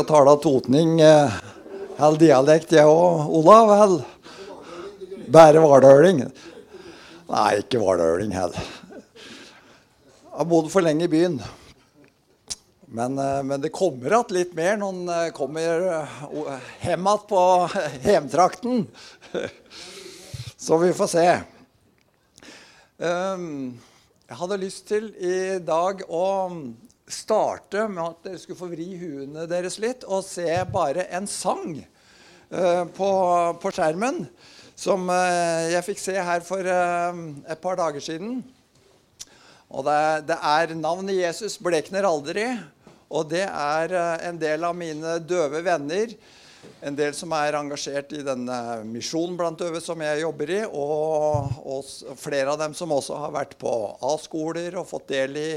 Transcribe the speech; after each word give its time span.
Jeg 0.00 0.06
taler 0.08 0.38
totning 0.40 0.94
eh, 1.04 1.34
eller 2.00 2.16
dialekt, 2.16 2.70
jeg 2.72 2.88
òg, 2.88 3.26
Olav? 3.36 3.68
Eller 3.74 5.26
bare 5.28 5.60
vardøling? 5.60 6.22
Nei, 7.28 7.50
ikke 7.60 7.82
vardøling 7.82 8.32
heller. 8.32 8.70
Jeg 8.96 10.38
har 10.38 10.48
bodd 10.48 10.70
for 10.72 10.86
lenge 10.86 11.04
i 11.04 11.12
byen. 11.12 11.36
Men, 12.88 13.20
eh, 13.20 13.42
men 13.44 13.60
det 13.60 13.74
kommer 13.76 14.16
igjen 14.16 14.32
litt 14.38 14.56
mer 14.56 14.80
når 14.80 14.96
en 14.96 15.12
eh, 15.18 15.28
kommer 15.36 15.84
hjem 16.80 17.12
igjen 17.12 17.28
på 17.28 17.44
hjemtrakten. 18.08 18.86
Så 20.64 20.80
vi 20.80 20.94
får 20.96 21.12
se. 21.12 21.26
Um, 22.96 23.50
jeg 24.24 24.40
hadde 24.40 24.62
lyst 24.64 24.88
til 24.88 25.12
i 25.20 25.60
dag 25.60 26.00
å 26.08 26.24
starte 27.14 27.86
med 27.90 28.02
at 28.04 28.24
dere 28.26 28.40
skulle 28.40 28.58
få 28.58 28.70
vri 28.72 28.88
huene 29.00 29.46
deres 29.50 29.78
litt 29.82 30.06
og 30.06 30.24
se 30.26 30.48
bare 30.72 31.06
en 31.16 31.28
sang 31.30 31.76
uh, 31.80 32.84
på, 32.96 33.10
på, 33.62 33.72
skjermen 33.74 34.24
som 34.78 35.06
uh, 35.10 35.68
jeg 35.70 35.86
fikk 35.90 36.02
se 36.02 36.16
her 36.16 36.44
for 36.46 36.64
uh, 36.64 37.22
et 37.50 37.62
par 37.62 37.78
dager 37.80 38.04
siden. 38.04 38.40
Og 39.70 39.86
det, 39.86 40.00
det 40.32 40.38
er 40.40 40.74
navnet 40.74 41.18
Jesus 41.20 41.58
blekner 41.62 42.08
aldri. 42.08 42.48
Og 43.10 43.26
det 43.30 43.44
er 43.46 43.92
en 44.28 44.36
del 44.38 44.62
av 44.66 44.74
mine 44.78 45.16
døve 45.26 45.64
venner 45.66 46.14
en 46.80 46.96
del 46.96 47.12
som 47.16 47.32
er 47.36 47.56
engasjert 47.58 48.12
i 48.16 48.22
denne 48.24 48.56
misjonen 48.88 49.36
blant 49.38 49.60
døve 49.60 49.80
som 49.84 50.00
jeg 50.04 50.22
jobber 50.22 50.52
i, 50.54 50.60
og, 50.64 51.56
og 51.60 52.16
flere 52.20 52.54
av 52.54 52.60
dem 52.60 52.76
som 52.76 52.92
også 52.94 53.18
har 53.20 53.34
vært 53.34 53.56
på 53.60 53.72
A-skoler 54.12 54.78
og 54.80 54.88
fått 54.88 55.10
del 55.12 55.36
i, 55.40 55.50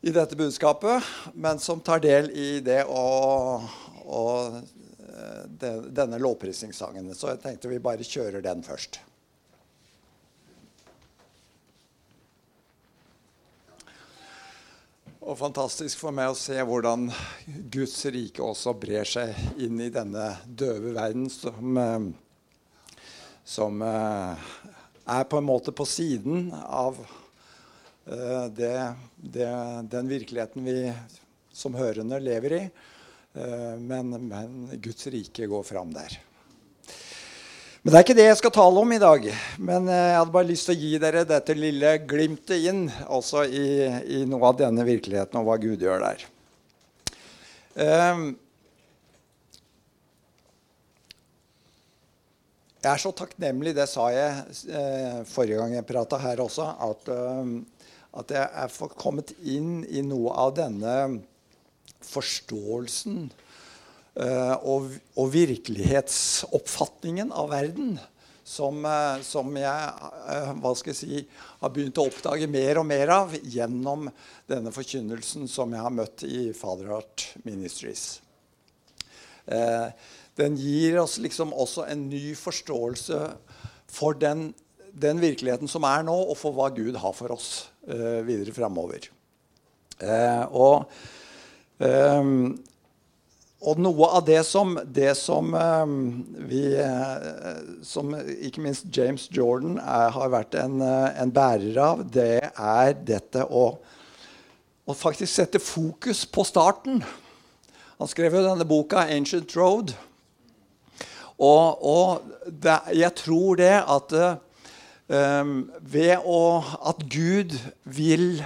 i, 0.00 0.10
dette 0.10 0.36
budskapet, 0.36 1.04
men 1.34 1.58
som 1.58 1.80
tar 1.84 2.00
del 2.04 2.30
i 2.30 2.50
det 2.64 2.82
og, 2.88 3.68
og 4.06 4.60
de, 5.60 5.70
denne 5.92 6.18
lovprisningssangen. 6.20 7.12
Så 7.14 7.34
jeg 7.34 7.42
tenkte 7.44 7.70
vi 7.70 7.82
bare 7.82 8.06
kjører 8.06 8.44
den 8.44 8.64
først. 8.66 9.00
Og 15.20 15.36
fantastisk 15.36 16.00
for 16.00 16.16
meg 16.16 16.32
å 16.32 16.38
se 16.38 16.56
hvordan 16.64 17.10
Guds 17.70 17.98
rike 18.10 18.42
også 18.42 18.72
brer 18.80 19.06
seg 19.06 19.36
inn 19.60 19.76
i 19.84 19.90
denne 19.92 20.32
døve 20.48 20.94
verden 20.96 21.28
som, 21.30 21.76
eh, 21.76 22.06
som 23.44 23.84
eh, 23.84 24.48
er 25.04 25.28
på 25.28 25.38
en 25.38 25.46
måte 25.46 25.76
på 25.76 25.84
siden 25.86 26.48
av 26.56 26.98
eh, 27.04 27.19
det, 28.56 28.72
det, 29.16 29.50
den 29.92 30.08
virkeligheten 30.10 30.64
vi 30.66 30.80
som 31.54 31.76
hørende 31.78 32.18
lever 32.22 32.56
i. 32.56 32.64
Men, 33.78 34.10
men 34.26 34.80
Guds 34.82 35.06
rike 35.14 35.46
går 35.46 35.62
fram 35.68 35.92
der. 35.94 36.16
Men 37.80 37.94
det 37.94 37.96
er 37.96 38.04
ikke 38.04 38.14
det 38.18 38.26
jeg 38.26 38.36
skal 38.36 38.52
tale 38.52 38.80
om 38.82 38.90
i 38.92 39.00
dag. 39.00 39.26
Men 39.56 39.86
eh, 39.88 40.02
jeg 40.10 40.16
hadde 40.18 40.34
bare 40.34 40.48
lyst 40.50 40.66
til 40.68 40.74
å 40.74 40.80
gi 40.82 40.98
dere 41.00 41.22
dette 41.24 41.54
lille 41.56 41.94
glimtet 42.04 42.66
inn 42.68 42.82
også 43.08 43.46
i, 43.48 43.68
i 44.18 44.20
noe 44.28 44.50
av 44.50 44.58
denne 44.58 44.84
virkeligheten 44.84 45.40
og 45.40 45.48
hva 45.48 45.56
Gud 45.62 45.80
gjør 45.86 46.04
der. 46.04 46.26
Jeg 52.80 52.90
er 52.90 53.00
så 53.00 53.14
takknemlig, 53.16 53.72
det 53.76 53.88
sa 53.88 54.10
jeg 54.12 54.28
eh, 54.76 55.24
forrige 55.28 55.62
gang 55.62 55.78
jeg 55.78 55.88
prata 55.88 56.20
her 56.20 56.44
også, 56.44 56.68
at, 56.84 57.08
at 58.10 58.32
jeg 58.34 58.42
er 58.42 58.94
kommet 58.98 59.32
inn 59.46 59.84
i 59.86 60.02
noe 60.02 60.32
av 60.34 60.54
denne 60.58 60.94
forståelsen 62.06 63.28
uh, 64.18 64.56
og, 64.66 64.90
og, 65.14 65.28
virkelighetsoppfatningen 65.34 67.30
av 67.36 67.52
verden 67.52 67.98
som, 68.42 68.82
uh, 68.82 69.20
som 69.22 69.54
jeg 69.60 70.10
uh, 70.10 70.50
hva 70.58 70.74
skal 70.78 70.90
jeg 70.94 71.00
si, 71.00 71.22
har 71.60 71.74
begynt 71.74 72.00
å 72.00 72.08
oppdage 72.10 72.50
mer 72.50 72.80
og 72.82 72.88
mer 72.88 73.14
av 73.14 73.36
gjennom 73.38 74.08
denne 74.50 74.74
forkynnelsen 74.74 75.46
som 75.50 75.70
jeg 75.76 75.84
har 75.86 75.94
møtt 75.94 76.26
i 76.26 76.50
Fatherheart 76.56 77.30
Ministries. 77.46 78.20
Den 80.38 80.54
gir 80.60 81.00
oss 81.00 81.16
liksom 81.18 81.50
også 81.56 81.88
en 81.90 82.04
ny 82.10 82.36
forståelse 82.38 83.18
for 83.90 84.14
den, 84.14 84.54
den, 84.92 85.18
virkeligheten 85.18 85.68
som 85.68 85.82
er 85.88 86.04
nå, 86.06 86.14
og 86.14 86.36
for 86.38 86.54
hva 86.54 86.68
Gud 86.76 86.94
har 87.02 87.16
for 87.16 87.34
oss 87.34 87.69
videre 87.80 88.52
framover. 88.52 89.06
og 90.50 90.90
um, 91.80 92.58
og 93.60 93.76
noe 93.76 94.06
av 94.16 94.24
det 94.24 94.40
som, 94.48 94.72
det 94.88 95.12
som 95.20 95.52
vi 96.48 96.62
eh, 96.80 97.56
Som 97.84 98.14
ikke 98.16 98.62
minst 98.64 98.88
James 98.96 99.26
Jordan 99.32 99.76
er, 99.76 100.08
har 100.14 100.32
vært 100.32 100.56
en, 100.56 100.78
eh, 100.80 101.08
en, 101.20 101.32
bærer 101.32 101.76
av, 101.84 102.04
det 102.08 102.40
er 102.48 102.94
dette 103.04 103.44
å, 103.44 103.66
å, 104.88 104.96
faktisk 104.96 105.34
sette 105.34 105.60
fokus 105.60 106.24
på 106.24 106.44
starten. 106.48 107.02
Han 108.00 108.08
skrev 108.08 108.38
jo 108.38 108.46
denne 108.46 108.64
boka 108.64 109.04
'Ancient 109.04 109.52
Road'. 109.58 109.92
Og, 111.36 111.84
og 111.84 112.24
det, 112.48 112.78
jeg 112.96 113.12
tror 113.16 113.60
det 113.60 113.74
at 113.76 114.16
ved 115.10 116.22
å, 116.22 116.42
at 116.86 117.00
Gud 117.10 117.56
vil 117.82 118.38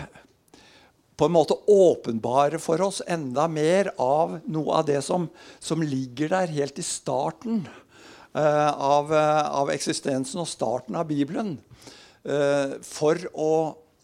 på 1.15 1.29
en 1.29 1.35
måte 1.35 1.57
åpenbare 1.71 2.59
for 2.63 2.83
oss 2.85 3.01
enda 3.07 3.47
mer 3.51 3.93
av 4.03 4.39
noe 4.51 4.81
av 4.81 4.89
det 4.89 5.01
som, 5.07 5.29
som 5.63 5.83
ligger 5.83 6.33
der 6.33 6.51
helt 6.55 6.79
i 6.81 6.87
starten 6.87 7.63
uh, 8.35 8.73
av, 8.73 9.13
uh, 9.15 9.47
av, 9.63 9.71
eksistensen 9.75 10.43
og 10.43 10.51
starten 10.51 10.99
av 10.99 11.07
Bibelen. 11.11 11.57
Uh, 12.27 12.81
for 12.83 13.21
å, 13.31 13.53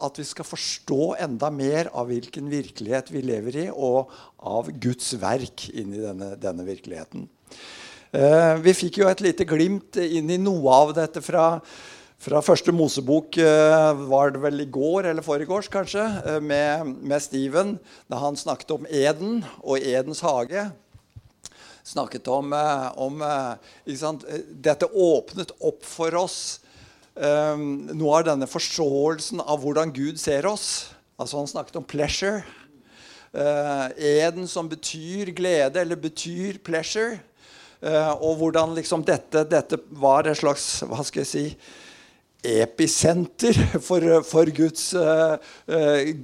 at 0.00 0.20
vi 0.20 0.26
skal 0.28 0.46
forstå 0.46 1.14
enda 1.26 1.50
mer 1.52 1.90
av 1.90 2.12
hvilken 2.12 2.50
virkelighet 2.52 3.10
vi 3.12 3.24
lever 3.26 3.62
i, 3.66 3.68
og 3.74 4.12
av 4.38 4.70
Guds 4.80 5.12
verk 5.20 5.66
inn 5.74 5.96
i 5.96 6.04
denne, 6.04 6.34
denne 6.40 6.64
virkeligheten. 6.64 7.28
vi 8.64 8.72
fikk 8.74 8.96
jo 8.98 9.06
et 9.06 9.20
lite 9.22 9.44
glimt 9.46 9.94
inn 10.00 10.32
i 10.34 10.38
noe 10.40 10.72
av 10.74 10.88
dette 10.96 11.20
fra 11.22 11.60
fra 12.20 12.42
første 12.44 12.72
Mosebok 12.74 13.38
eh, 13.40 14.02
var 14.10 14.34
det 14.34 14.42
vel 14.42 14.60
i 14.60 14.68
går 14.68 15.08
eller 15.08 15.24
foregårs, 15.24 15.70
kanskje, 15.72 16.04
eh, 16.28 16.40
med, 16.44 16.92
med 17.00 17.22
Steven, 17.24 17.74
da 18.12 18.20
han 18.20 18.36
snakket 18.36 18.74
om 18.76 18.86
Eden 18.86 19.40
og 19.62 19.80
Edens 19.80 20.20
hage. 20.24 20.66
Snakket 21.86 22.28
om, 22.28 22.52
eh, 22.52 22.88
om 23.00 23.24
Dette 24.60 24.90
åpnet 24.92 25.54
opp 25.64 25.80
for 25.86 26.14
oss 26.20 26.60
um, 27.14 27.88
noe 27.96 28.20
av 28.20 28.28
denne 28.28 28.48
forståelsen 28.48 29.40
av 29.40 29.64
hvordan 29.64 29.92
Gud 29.94 30.20
ser 30.20 30.46
oss. 30.46 30.92
Altså 31.20 31.40
Han 31.40 31.50
snakket 31.50 31.80
om 31.80 31.88
pleasure. 31.88 32.44
Uh, 33.30 33.88
Eden 33.96 34.48
som 34.50 34.68
betyr 34.68 35.30
glede, 35.36 35.80
eller 35.80 35.96
betyr 35.96 36.58
pleasure. 36.64 37.20
Uh, 37.80 38.12
og 38.20 38.40
hvordan 38.40 38.74
liksom 38.76 39.04
dette, 39.06 39.44
dette 39.48 39.78
var 39.88 40.28
et 40.28 40.38
slags 40.40 40.82
hva 40.84 41.04
skal 41.06 41.24
jeg 41.24 41.30
si, 41.30 41.44
episenter 42.46 43.56
for, 43.86 44.04
for 44.26 44.50
Guds, 44.54 44.92
uh, 44.94 45.36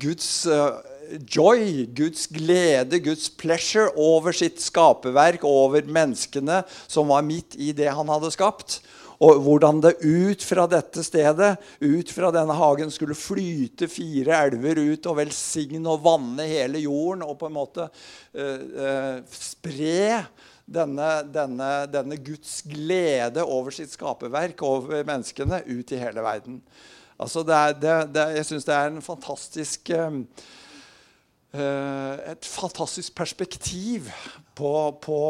Guds 0.01 0.47
uh, 0.47 0.81
joy, 1.29 1.87
Guds 1.95 2.27
glede, 2.27 3.01
Guds 3.05 3.29
pleasure 3.29 3.91
over 3.97 4.33
sitt 4.33 4.61
skaperverk, 4.63 5.45
over 5.45 5.87
menneskene 5.87 6.63
som 6.89 7.13
var 7.13 7.27
midt 7.27 7.59
i 7.59 7.73
det 7.77 7.91
han 7.93 8.11
hadde 8.13 8.33
skapt. 8.35 8.81
Og 9.17 9.39
hvordan 9.47 9.79
det 9.81 9.95
ut 10.05 10.43
fra 10.45 10.67
dette 10.69 11.01
stedet, 11.07 11.55
ut 11.81 12.11
fra 12.13 12.29
denne 12.35 12.57
hagen, 12.59 12.91
skulle 12.93 13.17
flyte 13.17 13.89
fire 13.89 14.43
elver 14.45 14.83
ut 14.93 15.09
og 15.09 15.23
velsigne 15.23 15.89
og 15.89 16.05
vanne 16.05 16.45
hele 16.45 16.83
jorden 16.85 17.25
og 17.25 17.39
på 17.41 17.49
en 17.49 17.57
måte 17.57 17.89
uh, 17.89 19.17
spre 19.33 20.21
denne, 20.67 21.09
denne, 21.31 21.71
denne, 21.91 22.19
Guds 22.19 22.61
glede 22.67 23.45
over 23.47 23.75
sitt 23.75 23.93
skaperverk, 23.95 24.63
over 24.67 25.05
menneskene, 25.07 25.63
ut 25.67 25.93
i 25.95 26.01
hele 26.01 26.25
verden. 26.27 26.61
Altså 27.23 27.45
det 27.47 27.57
er, 27.57 27.77
det, 27.81 27.97
det, 28.17 28.25
jeg 28.41 28.49
syns 28.51 28.67
det 28.69 28.75
er 28.77 28.91
en 28.91 29.05
fantastisk 29.05 29.91
eh, 29.95 30.19
et 31.57 32.45
fantastisk 32.45 33.15
perspektiv 33.17 34.11
på, 34.59 34.73
på, 35.01 35.21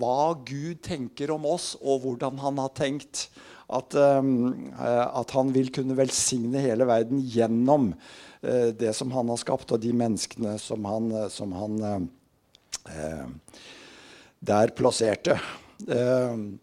hva 0.00 0.32
Gud 0.46 0.80
tenker 0.86 1.34
om 1.34 1.44
oss, 1.50 1.74
og 1.82 2.06
hvordan 2.06 2.38
han 2.40 2.62
har 2.62 2.72
tenkt 2.78 3.26
at, 3.74 3.96
um, 3.98 4.70
at 4.78 5.34
han 5.34 5.50
vil 5.52 5.68
kunne 5.74 5.96
velsigne 5.98 6.62
hele 6.62 6.86
verden 6.88 7.20
gjennom 7.20 7.92
det 8.44 8.92
som 8.96 9.12
han 9.16 9.28
har 9.32 9.38
skapt, 9.40 9.72
og 9.72 9.80
de 9.80 9.92
menneskene 9.96 10.58
som 10.60 10.84
han, 10.84 11.10
som 11.32 11.52
han 11.56 11.78
uh, 12.88 13.28
der 14.46 14.72
plasserte. 14.76 15.38
Uh, 15.88 16.54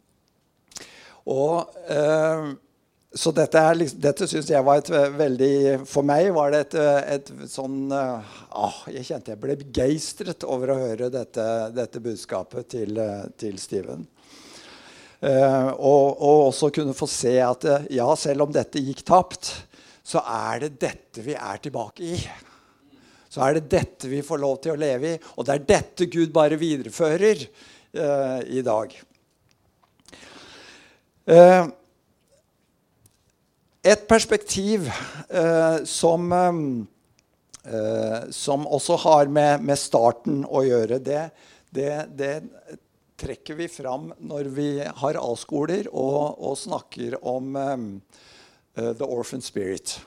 og 1.30 1.74
uh, 1.92 2.52
så 3.12 3.34
dette, 3.36 3.60
er, 3.60 3.76
liksom, 3.76 4.00
dette 4.02 4.28
syns 4.30 4.50
jeg 4.54 4.64
var 4.64 4.80
et 4.80 4.90
veldig 5.20 5.56
For 5.84 6.08
meg 6.08 6.30
var 6.32 6.54
det 6.54 6.62
et, 6.62 6.76
et 7.18 7.32
sånn 7.52 7.92
ah, 7.92 8.78
Jeg 8.88 9.04
kjente 9.04 9.34
jeg 9.34 9.42
ble 9.42 9.58
begeistret 9.60 10.46
over 10.48 10.72
å 10.72 10.78
høre 10.80 11.10
dette, 11.12 11.48
dette 11.76 12.00
budskapet 12.00 12.70
til, 12.72 13.02
til 13.36 13.60
Steven. 13.60 14.08
Uh, 15.22 15.76
og, 15.76 16.06
og, 16.24 16.38
også 16.48 16.72
kunne 16.74 16.96
få 16.98 17.10
se 17.12 17.36
at 17.44 17.68
ja, 17.94 18.08
selv 18.18 18.48
om 18.48 18.56
dette 18.56 18.82
gikk 18.82 19.04
tapt, 19.06 19.52
så 20.08 20.24
er 20.24 20.64
det 20.64 20.72
dette 20.82 21.28
vi 21.28 21.36
er 21.36 21.60
tilbake 21.62 22.08
i. 22.16 22.16
Så 23.32 23.40
er 23.46 23.56
det 23.56 23.70
dette 23.72 24.10
vi 24.12 24.20
får 24.26 24.42
lov 24.44 24.58
til 24.64 24.74
å 24.74 24.80
leve 24.80 25.14
i. 25.14 25.20
Og 25.40 25.48
det 25.48 25.54
er 25.54 25.68
dette 25.70 26.08
Gud 26.12 26.34
bare 26.36 26.60
viderefører 26.60 27.46
eh, 27.46 28.42
i 28.60 28.64
dag. 28.66 28.96
Eh, 31.32 31.70
et 33.88 34.04
perspektiv 34.10 34.90
eh, 34.92 35.78
som, 35.88 36.28
som 38.36 38.68
også 38.68 39.00
har 39.08 39.32
med, 39.32 39.64
med, 39.64 39.80
starten 39.80 40.44
å 40.46 40.66
gjøre, 40.68 41.00
det, 41.02 41.24
det, 41.74 41.90
det, 42.20 42.36
trekker 43.22 43.58
vi 43.58 43.68
fram 43.70 44.12
når 44.18 44.48
vi 44.54 44.70
har 44.82 45.18
A-skoler 45.22 45.86
og, 45.94 46.40
og, 46.42 46.56
snakker 46.58 47.20
om 47.22 47.54
The 48.74 49.06
Orphan 49.06 49.46
Spirit. 49.46 50.00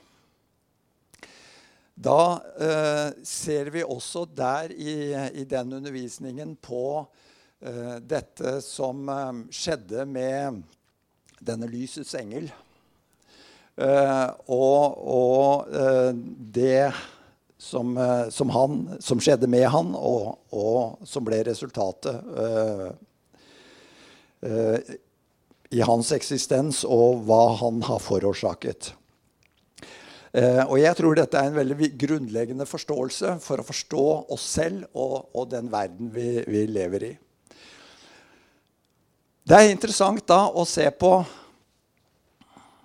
Da 1.94 2.42
eh, 2.58 3.10
ser 3.22 3.70
vi 3.70 3.84
også 3.86 4.24
der 4.26 4.72
i, 4.74 5.14
i 5.40 5.44
den 5.46 5.76
undervisningen 5.78 6.56
på 6.58 7.06
eh, 7.62 7.96
dette 8.02 8.58
som 8.66 9.06
eh, 9.08 9.32
skjedde 9.54 10.06
med 10.10 10.62
denne 11.44 11.68
lysets 11.70 12.16
engel. 12.18 12.50
Eh, 13.74 14.28
og, 14.54 14.98
og 15.10 15.74
eh, 15.74 16.12
det 16.54 16.92
som, 17.58 17.96
eh, 17.98 18.28
som, 18.30 18.50
han, 18.54 18.82
som, 19.00 19.22
skjedde 19.22 19.48
med 19.50 19.66
han, 19.72 19.94
og, 19.98 20.38
og 20.54 21.08
som 21.08 21.26
ble 21.26 21.42
resultatet 21.46 22.22
i 25.72 25.80
hans 25.80 26.10
eksistens, 26.12 26.82
og 26.84 27.22
hva 27.24 27.54
han 27.62 27.80
har 27.86 28.02
forårsaket. 28.04 28.90
Eh, 30.34 30.64
og 30.66 30.80
jeg 30.82 30.98
tror 30.98 31.14
dette 31.14 31.38
er 31.38 31.46
en 31.46 31.54
veldig 31.54 31.92
grunnleggende 31.94 32.64
forståelse 32.66 33.36
for 33.44 33.62
å 33.62 33.66
forstå 33.68 34.06
oss 34.34 34.46
selv 34.56 34.88
og, 34.90 35.28
og 35.30 35.46
den 35.52 35.68
verden 35.70 36.08
vi, 36.10 36.40
vi, 36.50 36.64
lever 36.66 37.04
i. 37.06 37.10
Det 39.46 39.60
er 39.60 39.70
interessant 39.70 40.24
da 40.26 40.48
å 40.50 40.64
se 40.66 40.88
på 40.98 41.12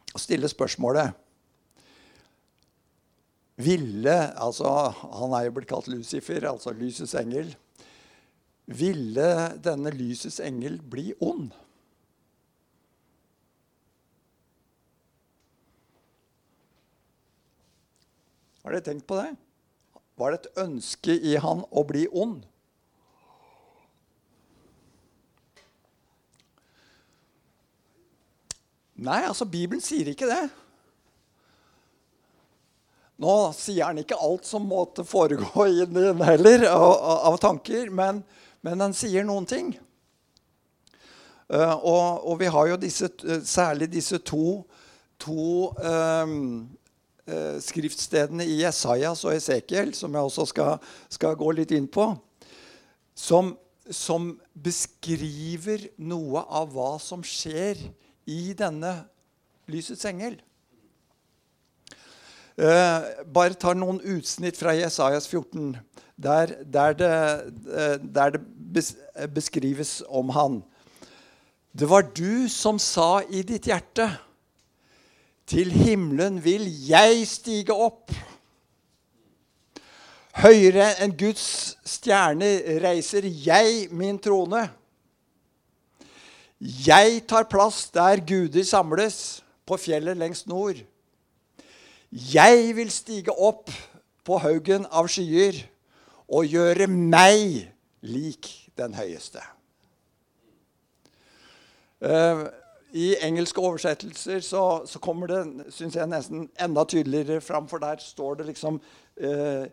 og 0.10 0.22
stille 0.22 0.50
spørsmålet 0.50 1.16
Ville 3.60 4.16
altså, 4.40 4.70
Han 5.20 5.34
er 5.36 5.48
jo 5.48 5.56
blitt 5.58 5.70
kalt 5.70 5.90
Lucifer, 5.92 6.46
altså 6.48 6.72
lysets 6.72 7.16
engel. 7.20 7.50
Ville 8.70 9.32
denne 9.60 9.92
lysets 9.92 10.38
engel 10.40 10.78
bli 10.80 11.10
ond? 11.20 11.50
Har 18.70 18.76
dere 18.76 18.86
tenkt 18.86 19.08
på 19.10 19.16
det? 19.18 19.32
Var 20.22 20.30
det 20.30 20.38
et 20.38 20.58
ønske 20.62 21.14
i 21.26 21.32
han 21.42 21.64
å 21.74 21.82
bli 21.90 22.04
ond? 22.14 22.44
Nei, 29.02 29.24
altså 29.26 29.48
Bibelen 29.50 29.82
sier 29.82 30.12
ikke 30.14 30.30
det. 30.30 30.44
Nå 33.26 33.40
sier 33.58 33.88
han 33.88 34.04
ikke 34.04 34.22
alt 34.22 34.46
som 34.46 34.70
måtte 34.70 35.02
foregå 35.02 35.66
i 35.66 35.88
den 35.90 36.22
heller, 36.30 36.68
av, 36.70 36.94
av 37.32 37.42
tanker, 37.42 37.90
men, 37.90 38.22
men 38.62 38.86
han 38.86 38.94
sier 38.94 39.26
noen 39.26 39.50
ting. 39.50 39.72
Uh, 41.50 41.74
og, 41.74 42.06
og, 42.22 42.36
vi 42.44 42.54
har 42.54 42.70
jo 42.76 42.78
disse, 42.86 43.10
særlig 43.50 43.90
disse 43.96 44.22
to, 44.22 44.60
to 45.18 45.72
um, 45.82 46.38
eh, 46.70 46.76
skriftstedene 47.64 48.46
i 48.48 48.62
Jesajas 48.64 49.24
og 49.28 49.36
Esekiel, 49.36 49.94
som 49.98 50.14
jeg 50.16 50.30
også 50.30 50.46
skal, 50.50 50.92
skal 51.12 51.38
gå 51.40 51.52
litt 51.58 51.74
inn 51.76 51.88
på, 51.92 52.12
som, 53.18 53.54
som, 53.90 54.34
beskriver 54.60 55.86
noe 56.04 56.42
av 56.44 56.74
hva 56.76 56.92
som 57.00 57.22
skjer 57.24 57.80
i 58.30 58.54
denne 58.58 58.92
lysets 59.72 60.04
engel. 60.10 60.36
Eh, 62.60 63.10
bare 63.24 63.56
tar 63.56 63.78
noen 63.80 64.02
utsnitt 64.04 64.60
fra 64.60 64.74
Jesajas 64.76 65.30
14, 65.32 65.78
der, 66.20 66.58
der, 66.68 66.98
det, 67.00 67.14
eh, 67.72 67.96
der 68.04 68.36
det 68.36 68.44
beskrives 69.32 70.02
om 70.08 70.34
han. 70.36 70.60
Det 71.72 71.88
var 71.90 72.10
du 72.16 72.50
som 72.52 72.80
sa 72.82 73.22
i 73.30 73.44
ditt 73.48 73.70
hjerte 73.70 74.10
til 75.50 75.72
himmelen 75.74 76.38
vil 76.44 76.68
jeg 76.86 77.24
stige 77.28 77.74
opp. 77.74 78.14
Høyere 80.40 80.92
enn 81.04 81.16
Guds 81.18 81.76
stjerne 81.90 82.52
reiser 82.84 83.26
jeg 83.26 83.88
min 83.92 84.20
trone. 84.22 84.68
Jeg 86.60 87.24
tar 87.28 87.48
plass 87.50 87.88
der 87.96 88.22
guder 88.22 88.68
samles, 88.68 89.42
på 89.66 89.78
fjellet 89.78 90.18
lengst 90.18 90.48
nord. 90.50 90.80
Jeg 92.10 92.72
vil 92.74 92.90
stige 92.90 93.34
opp 93.34 93.70
på 94.26 94.40
haugen 94.42 94.88
av 94.90 95.06
skyer 95.14 95.60
og 96.26 96.50
gjøre 96.50 96.88
meg 96.90 97.70
lik 98.02 98.50
den 98.80 98.96
høyeste. 98.98 99.44
Uh, 102.02 102.48
i 102.92 103.14
engelske 103.22 103.62
oversettelser 103.62 104.40
så, 104.42 104.64
så 104.90 105.00
kommer 105.00 105.30
det 105.30 105.74
synes 105.74 105.96
jeg, 105.96 106.10
nesten 106.10 106.48
enda 106.62 106.86
tydeligere 106.90 107.42
fram, 107.42 107.68
for 107.70 107.82
der 107.82 108.02
står 108.02 108.40
det 108.40 108.50
liksom 108.50 108.80
uh, 109.22 109.66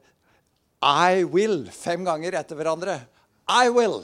I 0.85 1.25
will 1.25 1.65
fem 1.73 2.05
ganger 2.05 2.37
etter 2.37 2.59
hverandre. 2.59 3.01
I 3.49 3.71
will, 3.73 4.03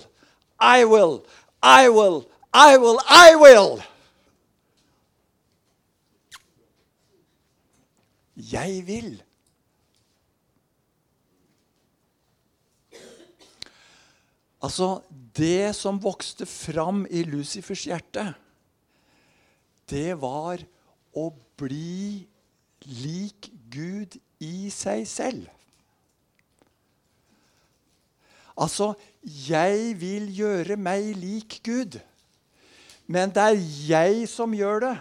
I 0.57 0.85
will, 0.89 1.21
I 1.63 1.89
will, 1.93 2.23
I 2.55 2.79
will, 2.81 3.01
I 3.09 3.37
will. 3.37 3.83
Jeg 8.53 8.87
vil. 8.87 9.23
Altså, 14.63 15.03
det 15.37 15.75
som 15.75 15.99
vokste 16.03 16.47
fram 16.47 17.05
i 17.11 17.25
Lucifers 17.27 17.85
hjerte 17.85 18.33
det 19.93 20.15
var 20.21 20.63
å 21.13 21.29
bli 21.61 22.25
lik 22.89 23.51
Gud 23.73 24.17
i 24.43 24.71
seg 24.73 25.05
selv. 25.09 25.47
Altså, 28.57 28.93
jeg 29.23 29.95
vil 30.01 30.29
gjøre 30.37 30.77
meg 30.77 31.13
lik 31.17 31.61
Gud. 31.65 31.99
Men 33.07 33.33
det 33.33 33.45
er 33.45 33.63
jeg 33.89 34.29
som 34.31 34.53
gjør 34.55 34.85
det. 34.87 34.97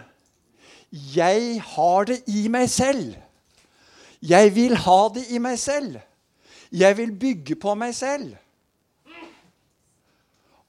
Jeg 1.14 1.60
har 1.74 2.08
det 2.08 2.20
i 2.28 2.46
meg 2.52 2.68
selv. 2.70 3.14
Jeg 4.22 4.54
vil 4.54 4.76
ha 4.84 5.00
det 5.14 5.26
i 5.32 5.40
meg 5.42 5.58
selv. 5.60 5.98
Jeg 6.72 6.96
vil 6.96 7.12
bygge 7.18 7.56
på 7.60 7.74
meg 7.76 7.94
selv. 7.96 8.34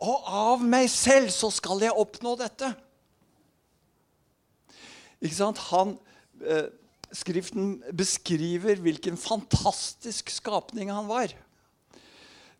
Og 0.03 0.25
av 0.27 0.63
meg 0.67 0.89
selv 0.91 1.29
så 1.31 1.47
skal 1.53 1.83
jeg 1.85 1.95
oppnå 1.95 2.35
dette. 2.39 2.73
Ikke 5.23 5.37
sant? 5.37 5.61
Han, 5.71 5.95
eh, 6.43 6.67
skriften 7.15 7.77
beskriver 7.95 8.81
hvilken 8.83 9.15
fantastisk 9.17 10.29
skapning 10.33 10.91
han 10.91 11.07
var. 11.07 11.31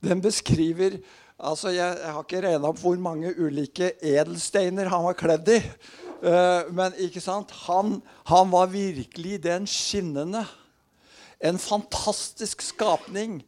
Den 0.04 0.22
beskriver 0.24 1.02
altså 1.44 1.74
Jeg, 1.74 1.98
jeg 2.00 2.14
har 2.14 2.24
ikke 2.24 2.42
regna 2.46 2.70
opp 2.70 2.80
hvor 2.80 3.00
mange 3.02 3.34
ulike 3.36 3.92
edelsteiner 4.00 4.88
han 4.88 5.04
var 5.04 5.18
kledd 5.20 5.50
i. 5.52 5.60
Eh, 6.24 6.70
men 6.72 6.96
ikke 7.04 7.20
sant? 7.24 7.52
Han, 7.66 7.98
han, 8.30 8.52
var 8.52 8.72
virkelig 8.72 9.42
den 9.44 9.68
skinnende. 9.68 10.46
En 11.44 11.60
fantastisk 11.60 12.64
skapning. 12.64 13.42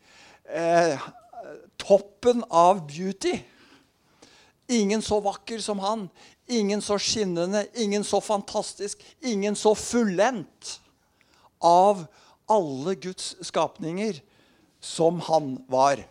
Eh, 0.50 1.00
toppen 1.80 2.44
av 2.52 2.84
beauty. 2.90 3.38
Ingen 4.68 5.02
så 5.02 5.20
vakker 5.22 5.60
som 5.60 5.80
han. 5.80 6.08
Ingen 6.46 6.82
så 6.82 6.98
skinnende, 7.00 7.68
ingen 7.74 8.04
så 8.04 8.22
fantastisk, 8.22 9.02
ingen 9.20 9.56
så 9.56 9.76
fullendt 9.76 10.80
av 11.58 12.06
alle 12.46 12.96
Guds 12.96 13.36
skapninger 13.42 14.22
som 14.80 15.20
han 15.26 15.66
var. 15.68 16.04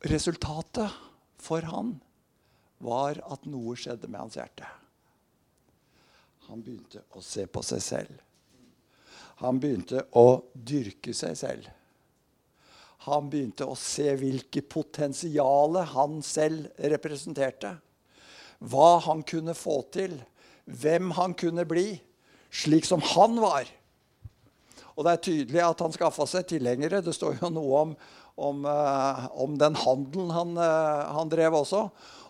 Resultatet 0.00 0.92
for 1.40 1.64
han 1.72 1.96
var 2.84 3.20
at 3.24 3.46
noe 3.48 3.76
skjedde 3.78 4.10
med 4.10 4.20
hans 4.20 4.36
hjerte. 4.36 4.68
Han 6.46 6.60
begynte 6.62 7.02
å 7.16 7.22
se 7.24 7.46
på 7.48 7.62
seg 7.64 7.82
selv. 7.82 8.20
Han 9.40 9.58
begynte 9.60 10.04
å 10.16 10.42
dyrke 10.52 11.14
seg 11.16 11.36
selv. 11.38 11.66
Han 13.06 13.28
begynte 13.30 13.66
å 13.68 13.76
se 13.78 14.10
hvilket 14.18 14.68
potensial 14.72 15.78
han 15.92 16.18
selv 16.26 16.66
representerte. 16.92 17.76
Hva 18.58 18.96
han 19.06 19.22
kunne 19.26 19.54
få 19.54 19.80
til. 19.94 20.16
Hvem 20.66 21.12
han 21.14 21.36
kunne 21.38 21.66
bli. 21.68 21.92
Slik 22.50 22.88
som 22.88 23.02
han 23.14 23.38
var. 23.42 23.68
Og 24.96 25.04
det 25.04 25.12
er 25.12 25.24
tydelig 25.28 25.62
at 25.62 25.82
han 25.84 25.94
skaffa 25.94 26.26
seg 26.28 26.48
tilhengere. 26.50 27.02
Det 27.04 27.14
står 27.14 27.38
jo 27.38 27.52
noe 27.52 27.82
om, 27.84 27.94
om, 28.48 28.64
uh, 28.64 29.26
om 29.38 29.58
den 29.60 29.76
handelen 29.78 30.32
han, 30.32 30.54
uh, 30.56 31.12
han, 31.18 31.30
drev 31.32 31.58
også. 31.60 31.86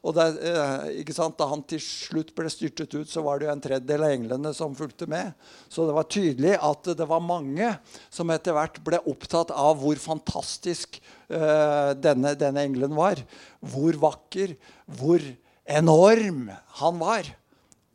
Og 0.06 0.14
det, 0.14 0.26
uh, 0.38 1.30
Da 1.34 1.48
han 1.50 1.64
til 1.66 1.80
slutt 1.82 2.30
ble 2.36 2.50
styrtet 2.52 2.94
ut, 2.94 3.10
så 3.10 3.24
var 3.26 3.40
det 3.40 3.48
jo 3.48 3.52
en 3.54 3.64
tredjedel 3.64 4.06
av 4.06 4.14
englene 4.14 4.52
som 4.54 4.76
fulgte 4.78 5.08
med. 5.10 5.34
Så 5.68 5.88
det 5.88 5.96
var 5.96 6.06
tydelig 6.06 6.54
at 6.62 6.92
det 6.98 7.08
var 7.10 7.24
mange 7.24 7.72
som 8.06 8.30
etter 8.30 8.54
hvert 8.54 8.78
ble 8.86 9.02
opptatt 9.10 9.50
av 9.50 9.80
hvor 9.82 9.98
fantastisk 9.98 11.00
denne, 11.26 12.36
denne 12.38 12.62
engelen 12.62 12.94
var. 12.94 13.18
Hvor 13.58 13.98
vakker, 13.98 14.54
hvor 14.86 15.24
enorm 15.66 16.46
han 16.78 17.02
var. 17.02 17.32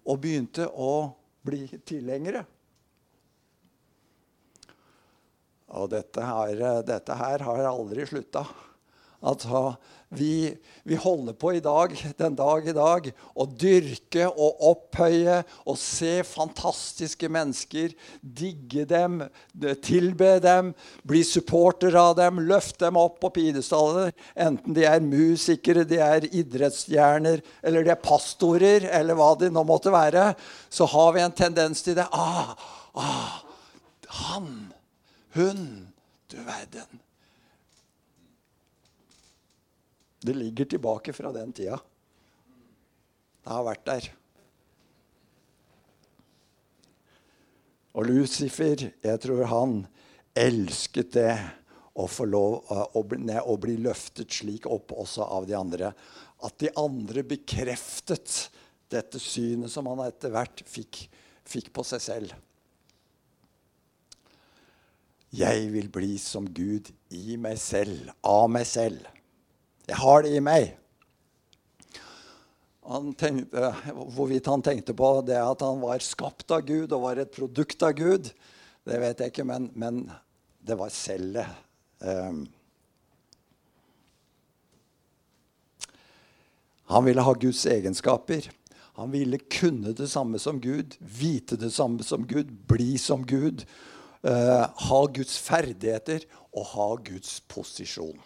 Og 0.03 0.19
begynte 0.19 0.67
å 0.67 1.13
bli 1.47 1.63
tilhengere. 1.87 2.43
Og 5.71 5.87
dette 5.93 6.25
her, 6.25 6.65
dette 6.83 7.15
her 7.15 7.45
har 7.47 7.63
aldri 7.69 8.03
slutta. 8.09 8.43
Altså, 9.21 9.75
vi, 10.11 10.57
vi, 10.83 10.95
holder 10.99 11.33
på 11.39 11.53
i 11.55 11.61
dag, 11.63 11.93
den 12.17 12.35
dag 12.35 12.65
i 12.67 12.73
dag, 12.75 13.05
å 13.33 13.45
dyrke 13.47 14.27
og 14.29 14.63
opphøye 14.71 15.37
og 15.63 15.77
se 15.79 16.17
fantastiske 16.27 17.29
mennesker, 17.31 17.93
digge 18.21 18.83
dem, 18.89 19.21
tilbe 19.85 20.33
dem, 20.43 20.73
bli 21.07 21.23
supporter 21.27 21.95
av 21.99 22.17
dem, 22.19 22.41
løfte 22.49 22.89
dem 22.89 22.99
opp 22.99 23.21
på 23.23 23.31
pidestaller, 23.37 24.11
enten 24.35 24.75
de 24.75 24.83
er 24.89 25.05
musikere, 25.05 25.87
de 25.87 26.01
er 26.03 26.27
idrettsstjerner, 26.27 27.39
eller 27.63 27.87
de 27.87 27.93
er 27.95 28.03
pastorer, 28.03 28.89
eller 28.91 29.15
hva 29.15 29.31
de 29.39 29.51
nå 29.53 29.63
måtte 29.67 29.93
være, 29.95 30.33
så 30.67 30.89
har 30.91 31.15
vi 31.15 31.23
en 31.23 31.39
tendens 31.39 31.85
til 31.85 31.95
det. 32.01 32.09
Ah, 32.11 32.51
ah, 32.99 33.39
han 34.27 34.51
hun 35.33 35.87
Du 36.31 36.37
verden. 36.37 37.01
Det 40.21 40.33
ligger 40.37 40.65
tilbake 40.65 41.13
fra 41.13 41.31
den 41.33 41.53
tida. 41.53 41.79
Det 43.41 43.49
har 43.49 43.65
vært 43.65 43.85
der. 43.89 44.09
Og 47.97 48.05
Lucifer, 48.07 48.85
jeg 49.03 49.21
tror 49.23 49.47
han 49.51 49.79
elsket 50.37 51.11
det 51.17 51.33
å 51.99 52.05
få 52.07 52.27
lov 52.29 52.61
bli, 53.09 53.35
å 53.35 53.57
bli 53.59 53.75
løftet 53.83 54.31
slik 54.31 54.69
opp 54.69 54.93
også 54.95 55.25
av 55.25 55.47
de 55.49 55.57
andre. 55.57 55.91
At 56.45 56.55
de 56.61 56.71
andre 56.79 57.25
bekreftet 57.27 58.51
dette 58.91 59.19
synet 59.19 59.71
som 59.73 59.89
han 59.91 60.05
etter 60.05 60.31
hvert 60.33 60.63
fikk, 60.67 61.03
fikk 61.47 61.71
på 61.75 61.83
seg 61.87 62.03
selv. 62.03 62.37
Jeg 65.31 65.67
vil 65.71 65.87
bli 65.91 66.17
som 66.19 66.47
Gud 66.47 66.89
i 67.15 67.37
meg 67.39 67.59
selv, 67.59 68.11
av 68.27 68.49
meg 68.51 68.67
selv. 68.67 69.03
Jeg 69.91 69.99
har 69.99 70.21
det 70.23 70.37
i 70.37 70.43
meg. 70.43 70.69
Han 72.87 73.11
tenkte, 73.19 73.73
hvorvidt 74.15 74.47
han 74.47 74.63
tenkte 74.63 74.95
på 74.95 75.09
det 75.27 75.35
at 75.35 75.65
han 75.65 75.83
var 75.83 75.99
skapt 76.05 76.53
av 76.55 76.63
Gud 76.63 76.95
og 76.95 77.03
var 77.03 77.19
et 77.19 77.33
produkt 77.35 77.83
av 77.83 77.97
Gud, 77.99 78.31
det 78.87 79.01
vet 79.03 79.19
jeg 79.19 79.33
ikke, 79.33 79.45
men, 79.51 79.67
men 79.75 80.01
det 80.63 80.79
var 80.79 80.95
cellet. 80.95 81.59
Um, 81.99 82.45
han 86.95 87.05
ville 87.05 87.27
ha 87.27 87.37
Guds 87.43 87.67
egenskaper. 87.67 88.47
Han 88.95 89.11
ville 89.11 89.43
kunne 89.51 89.91
det 89.95 90.07
samme 90.11 90.39
som 90.39 90.63
Gud, 90.63 90.95
vite 91.03 91.59
det 91.59 91.73
samme 91.75 92.03
som 92.07 92.23
Gud, 92.27 92.47
bli 92.71 92.95
som 92.95 93.27
Gud 93.27 93.67
uh, 94.23 94.71
ha 94.87 95.01
Guds 95.11 95.35
ferdigheter 95.43 96.23
og 96.55 96.71
ha 96.77 96.93
Guds 97.11 97.41
posisjon. 97.51 98.19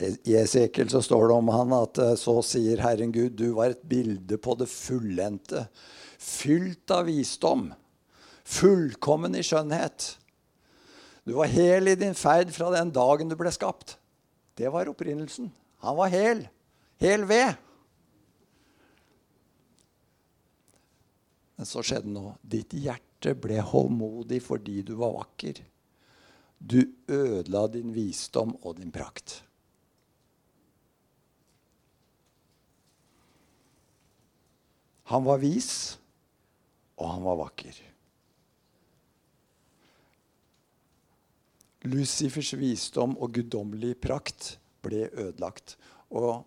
I 0.00 0.36
Esekiel 0.40 0.88
så 0.88 1.02
står 1.04 1.28
det 1.28 1.36
om 1.36 1.50
han 1.52 1.72
at 1.76 2.00
eh, 2.00 2.14
så 2.18 2.38
sier 2.46 2.80
Herren 2.80 3.12
Gud, 3.12 3.36
du 3.36 3.52
var 3.56 3.74
et 3.74 3.82
bilde 3.88 4.38
på 4.40 4.56
det 4.56 4.68
fullendte, 4.72 5.66
fylt 6.20 6.92
av 6.94 7.08
visdom, 7.10 7.68
fullkommen 8.48 9.36
i 9.36 9.44
skjønnhet. 9.44 10.14
Du 11.28 11.34
var 11.36 11.50
hel 11.52 11.92
i 11.92 11.98
din 12.00 12.16
ferd 12.16 12.52
fra 12.54 12.70
den 12.72 12.92
dagen 12.96 13.28
du 13.28 13.36
ble 13.38 13.52
skapt. 13.52 13.98
Det 14.56 14.70
var 14.72 14.88
opprinnelsen. 14.88 15.50
Han 15.84 15.98
var 16.00 16.12
hel. 16.12 16.46
Hel 17.00 17.26
ved. 17.28 17.52
Men 21.60 21.68
så 21.68 21.84
skjedde 21.84 22.12
noe. 22.12 22.34
Ditt 22.40 22.72
hjerte 22.72 23.34
ble 23.36 23.60
håndmodig 23.60 24.40
fordi 24.44 24.80
du 24.84 24.94
var 25.00 25.12
vakker. 25.18 25.60
Du 26.56 26.80
ødela 27.08 27.66
din 27.72 27.92
visdom 27.92 28.56
og 28.62 28.80
din 28.80 28.92
prakt. 28.92 29.42
Han 35.10 35.24
var 35.26 35.40
vis, 35.42 35.98
og 37.00 37.08
han 37.10 37.24
var 37.26 37.40
vakker. 37.40 37.78
Lucifers 41.90 42.52
visdom 42.60 43.16
og 43.18 43.32
guddommelig 43.34 43.96
prakt 44.04 44.52
ble 44.84 45.08
ødelagt. 45.10 45.74
Og 46.14 46.44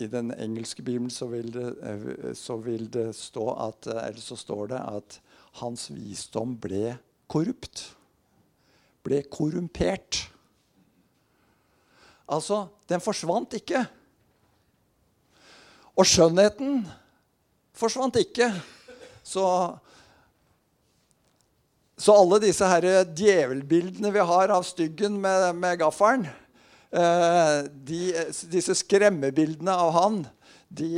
i 0.00 0.08
den 0.08 0.32
engelske 0.32 0.80
bibelen 0.82 1.10
så 1.12 1.28
vil, 1.28 1.50
det, 1.52 1.74
eh, 1.82 2.32
så 2.38 2.56
vil 2.56 2.86
det 2.92 3.10
stå 3.18 3.44
at 3.66 3.86
Eller 3.86 4.20
så 4.20 4.36
står 4.36 4.66
det 4.72 4.80
at 4.80 5.20
hans 5.60 5.90
visdom 5.92 6.56
ble 6.56 6.96
korrupt. 7.28 7.92
Ble 9.04 9.22
korrumpert. 9.28 10.30
Altså, 12.28 12.66
den 12.88 13.00
forsvant 13.00 13.52
ikke. 13.58 13.84
Og 15.98 16.06
skjønnheten 16.08 16.86
forsvant 17.76 18.18
ikke. 18.20 18.50
Så, 19.22 19.46
så 21.96 22.14
alle 22.18 22.42
disse 22.42 22.68
her 22.68 22.86
djevelbildene 23.06 24.12
vi 24.14 24.30
har 24.32 24.54
av 24.54 24.66
styggen 24.66 25.20
med, 25.22 25.52
med 25.58 25.80
gaffelen 25.82 26.28
Eh, 26.92 27.58
de, 27.72 28.00
disse 28.52 28.74
skremmebildene 28.76 29.72
av 29.72 29.92
han, 29.96 30.16
de, 30.68 30.90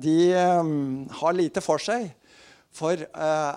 de 0.00 0.18
um, 0.56 1.04
har 1.20 1.36
lite 1.36 1.60
for 1.64 1.80
seg. 1.80 2.14
For 2.72 3.00
uh, 3.12 3.56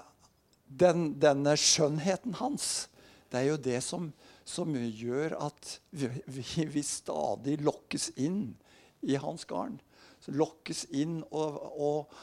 den, 0.68 1.14
denne 1.20 1.56
skjønnheten 1.60 2.36
hans, 2.42 2.90
det 3.32 3.40
er 3.40 3.48
jo 3.54 3.62
det 3.64 3.80
som, 3.86 4.10
som 4.48 4.76
gjør 4.76 5.38
at 5.40 5.78
vi, 5.96 6.10
vi, 6.28 6.44
vi, 6.76 6.84
stadig 6.84 7.58
lokkes 7.64 8.10
inn 8.20 8.50
i 9.04 9.16
hans 9.20 9.48
garn. 9.48 9.80
Lokkes 10.28 10.86
inn 10.92 11.22
og, 11.32 11.56
og 11.72 12.20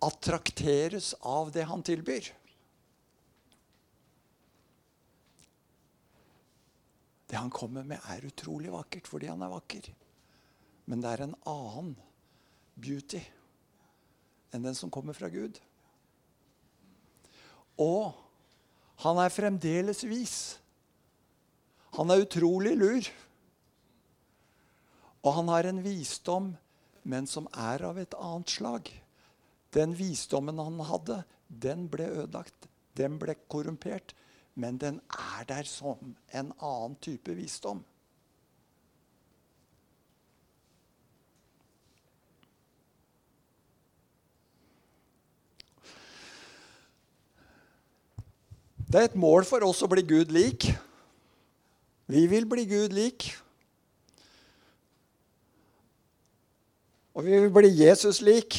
attrakteres 0.00 1.12
av 1.20 1.50
det 1.52 1.66
han 1.68 1.82
tilbyr. 1.84 2.30
Det 7.30 7.38
han 7.38 7.50
kommer 7.54 7.84
med, 7.86 8.00
er 8.10 8.26
utrolig 8.26 8.72
vakkert 8.72 9.06
fordi 9.06 9.28
han 9.30 9.42
er 9.46 9.52
vakker. 9.52 9.90
Men 10.90 11.02
det 11.04 11.12
er 11.12 11.26
en 11.26 11.36
annen 11.46 11.92
beauty 12.80 13.20
enn 14.50 14.64
den 14.66 14.74
som 14.74 14.90
kommer 14.90 15.14
fra 15.14 15.28
Gud. 15.30 15.60
Og 17.78 18.10
han 19.04 19.20
er 19.22 19.32
fremdeles 19.32 20.02
vis. 20.04 20.38
Han 21.94 22.10
er 22.10 22.24
utrolig 22.24 22.74
lur. 22.76 23.12
Og 25.22 25.36
han 25.36 25.52
har 25.52 25.68
en 25.68 25.80
visdom, 25.84 26.50
men 27.04 27.28
som 27.30 27.46
er 27.54 27.84
av 27.86 28.00
et 28.00 28.16
annet 28.18 28.52
slag. 28.52 28.90
Den 29.74 29.94
visdommen 29.98 30.58
han 30.58 30.80
hadde, 30.88 31.22
den 31.48 31.86
ble 31.90 32.08
ødelagt. 32.22 32.66
Den 32.98 33.18
ble 33.22 33.36
korrumpert 33.48 34.14
men 34.60 34.78
den 34.78 35.00
er 35.08 35.44
der 35.48 35.62
som 35.62 36.16
en 36.34 36.52
annen 36.60 36.96
type 37.00 37.34
visdom. 37.34 37.84
Det 48.90 48.98
er 48.98 49.04
et 49.06 49.14
mål 49.14 49.46
for 49.46 49.62
oss 49.62 49.84
å 49.86 49.88
bli 49.88 50.02
Gud 50.02 50.32
lik. 50.34 50.66
Vi 52.10 52.24
vil 52.26 52.48
bli 52.50 52.64
Gud 52.66 52.90
lik. 52.90 53.28
Og 57.14 57.22
vi 57.24 57.38
vil 57.38 57.52
bli 57.54 57.70
Jesus 57.70 58.18
lik. 58.20 58.58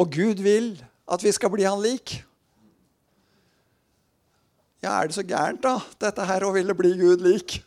Og 0.00 0.08
Gud 0.14 0.40
vil 0.40 0.72
at 1.10 1.24
vi 1.24 1.32
skal 1.34 1.52
bli 1.52 1.66
han 1.68 1.82
lik. 1.84 2.20
Ja, 4.80 4.94
er 4.96 5.10
det 5.10 5.16
så 5.18 5.26
gærent, 5.26 5.60
da, 5.60 5.76
dette 6.00 6.24
her 6.24 6.46
å 6.46 6.54
ville 6.54 6.72
bli 6.76 6.94
Gud 6.96 7.20
lik? 7.20 7.58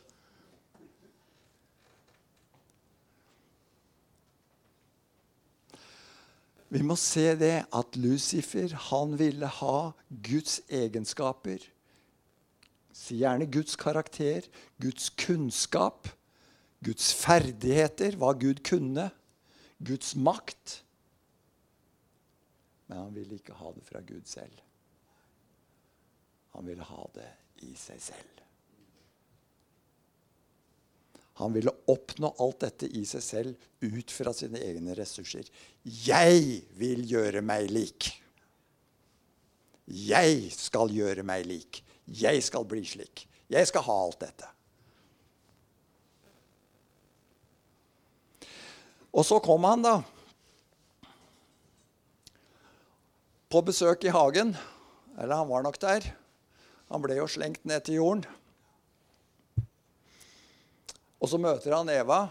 Vi 6.74 6.82
må 6.82 6.98
se 6.98 7.36
det 7.38 7.68
at 7.70 7.98
Lucifer 8.02 8.72
han 8.90 9.14
ville 9.20 9.46
ha 9.60 9.92
Guds 10.26 10.58
egenskaper. 10.74 11.62
Si 12.98 13.20
gjerne 13.20 13.46
Guds 13.46 13.78
karakter, 13.78 14.48
Guds 14.82 15.12
kunnskap, 15.22 16.10
Guds 16.82 17.12
ferdigheter, 17.14 18.18
hva 18.18 18.34
Gud 18.34 18.64
kunne, 18.66 19.12
Guds 19.86 20.16
makt. 20.18 20.80
Men 22.94 23.02
han 23.02 23.14
ville 23.14 23.40
ikke 23.40 23.56
ha 23.58 23.72
det 23.74 23.82
fra 23.88 24.00
Gud 24.06 24.28
selv. 24.30 24.60
Han 26.54 26.68
ville 26.70 26.86
ha 26.86 27.06
det 27.16 27.30
i 27.66 27.72
seg 27.74 27.98
selv. 27.98 28.44
Han 31.42 31.56
ville 31.56 31.74
oppnå 31.90 32.30
alt 32.46 32.60
dette 32.62 32.92
i 32.94 33.02
seg 33.10 33.26
selv 33.26 33.66
ut 33.82 34.14
fra 34.14 34.36
sine 34.38 34.62
egne 34.62 34.94
ressurser. 34.94 35.50
Jeg 35.82 36.62
vil 36.78 37.02
gjøre 37.10 37.42
meg 37.42 37.74
lik. 37.74 38.12
Jeg 39.90 40.54
skal 40.54 40.94
gjøre 40.94 41.26
meg 41.26 41.50
lik. 41.50 41.82
Jeg 42.06 42.46
skal 42.46 42.70
bli 42.70 42.86
slik. 42.86 43.26
Jeg 43.50 43.74
skal 43.74 43.90
ha 43.90 44.00
alt 44.06 44.22
dette. 44.22 44.54
Og 49.10 49.26
så 49.26 49.42
kom 49.42 49.66
han, 49.66 49.82
da. 49.82 49.98
På 53.54 53.62
besøk 53.62 54.02
i 54.08 54.10
hagen. 54.10 54.56
Eller 55.22 55.38
han 55.38 55.50
var 55.50 55.62
nok 55.62 55.76
der. 55.78 56.08
Han 56.90 57.04
ble 57.04 57.20
jo 57.20 57.28
slengt 57.30 57.62
ned 57.70 57.84
til 57.86 58.00
jorden. 58.00 58.24
Og 61.22 61.30
så 61.30 61.38
møter 61.38 61.76
han 61.78 61.92
Eva. 61.94 62.24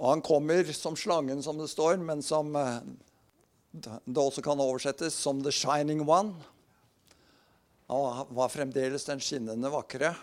Og 0.00 0.08
han 0.10 0.24
kommer 0.26 0.72
som 0.74 0.98
slangen, 0.98 1.38
som 1.46 1.60
det 1.60 1.70
står, 1.70 2.02
men 2.02 2.18
som 2.24 2.50
eh, 2.58 2.82
det 3.70 4.18
også 4.18 4.42
kan 4.42 4.58
oversettes 4.58 5.14
som 5.14 5.38
'the 5.38 5.54
shining 5.54 6.02
one'. 6.02 6.34
Han 7.86 8.26
var 8.34 8.48
fremdeles 8.48 9.04
den 9.04 9.20
skinnende 9.20 9.70
vakre. 9.70 10.16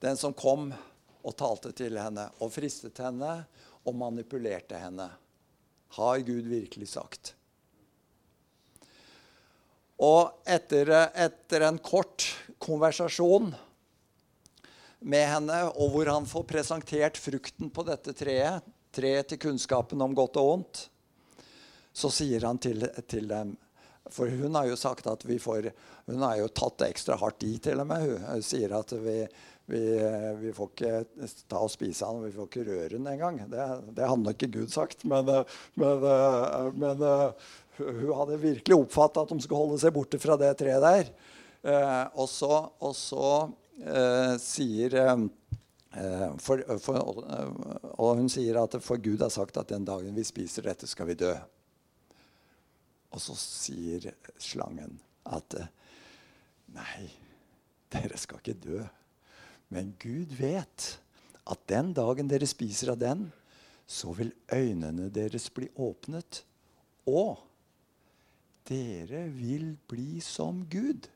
Den 0.00 0.16
som 0.16 0.36
kom 0.36 0.74
og 1.22 1.36
talte 1.36 1.72
til 1.72 1.96
henne 1.96 2.28
og 2.40 2.52
fristet 2.52 2.98
henne 2.98 3.46
og 3.86 3.94
manipulerte 3.94 4.76
henne. 4.76 5.08
Har 5.98 6.22
Gud 6.24 6.48
virkelig 6.48 6.88
sagt. 6.94 7.34
Og 10.02 10.32
etter, 10.48 10.88
etter 11.14 11.66
en 11.66 11.78
kort 11.78 12.24
konversasjon 12.62 13.52
med 15.02 15.26
henne, 15.26 15.58
og 15.74 15.92
hvor 15.94 16.10
han 16.10 16.26
får 16.28 16.46
presentert 16.48 17.20
frukten 17.20 17.70
på 17.74 17.84
dette 17.86 18.14
treet, 18.16 18.66
treet 18.92 19.30
til 19.30 19.40
kunnskapen 19.46 20.02
om 20.04 20.14
godt 20.16 20.38
og 20.40 20.48
vondt, 20.48 20.82
så 21.92 22.10
sier 22.12 22.46
han 22.48 22.60
til, 22.62 22.86
til, 23.08 23.28
dem 23.28 23.54
For 24.10 24.30
hun 24.32 24.56
har 24.56 24.70
jo 24.70 24.78
sagt 24.80 25.06
at 25.06 25.26
vi 25.28 25.36
får 25.40 25.68
Hun 26.08 26.22
har 26.24 26.38
jo 26.40 26.48
tatt 26.48 26.78
det 26.80 26.88
ekstra 26.94 27.18
hardt 27.20 27.44
i, 27.44 27.58
til 27.62 27.82
og 27.82 27.86
med. 27.86 28.06
Hun 28.24 28.42
sier 28.42 28.72
at 28.74 28.94
vi, 29.04 29.18
vi, 29.70 29.82
vi 30.40 30.52
får 30.56 30.70
ikke 30.72 31.26
ta 31.50 31.60
og 31.62 31.70
spise 31.72 32.08
han, 32.08 32.22
vi 32.24 32.32
får 32.34 32.48
ikke 32.48 32.64
røre 32.66 32.94
den 32.96 33.06
engang. 33.08 33.38
Det, 33.50 33.66
det 33.96 34.08
hadde 34.10 34.34
ikke 34.34 34.50
Gud 34.58 34.72
sagt, 34.74 35.04
men, 35.08 35.28
men, 35.78 36.06
men 36.76 37.04
hun 37.76 38.14
hadde 38.16 38.40
virkelig 38.42 38.76
oppfatta 38.76 39.22
at 39.22 39.32
de 39.32 39.40
skulle 39.42 39.62
holde 39.64 39.80
seg 39.80 39.94
borte 39.94 40.20
fra 40.20 40.36
det 40.40 40.52
treet 40.60 40.82
der. 40.84 41.12
Eh, 41.62 42.04
og 42.18 42.28
så, 42.28 42.50
og 42.82 42.94
så 42.98 43.28
eh, 43.86 44.34
sier 44.42 44.96
eh, 44.98 45.24
for, 46.42 46.62
for, 46.82 47.22
Og 47.92 48.18
hun 48.18 48.30
sier 48.32 48.58
at 48.62 48.78
for 48.82 49.00
Gud 49.02 49.22
har 49.22 49.32
sagt 49.32 49.60
at 49.60 49.70
den 49.70 49.86
dagen 49.86 50.16
vi 50.16 50.24
spiser 50.26 50.66
dette, 50.66 50.88
skal 50.90 51.10
vi 51.10 51.18
dø. 51.20 51.32
Og 53.12 53.20
så 53.20 53.36
sier 53.36 54.08
slangen 54.40 54.96
at 55.28 55.58
nei, 56.72 57.06
dere 57.92 58.18
skal 58.18 58.40
ikke 58.40 58.56
dø. 58.56 58.80
Men 59.72 59.94
Gud 60.02 60.34
vet 60.36 60.88
at 61.48 61.62
den 61.70 61.94
dagen 61.96 62.28
dere 62.30 62.46
spiser 62.48 62.92
av 62.92 63.00
den, 63.00 63.26
så 63.88 64.12
vil 64.16 64.32
øynene 64.52 65.08
deres 65.12 65.48
bli 65.52 65.70
åpnet. 65.80 66.42
Og 67.08 67.40
dere 68.68 69.24
vil 69.32 69.72
bli 69.90 70.20
som 70.24 70.62
Gud 70.70 71.08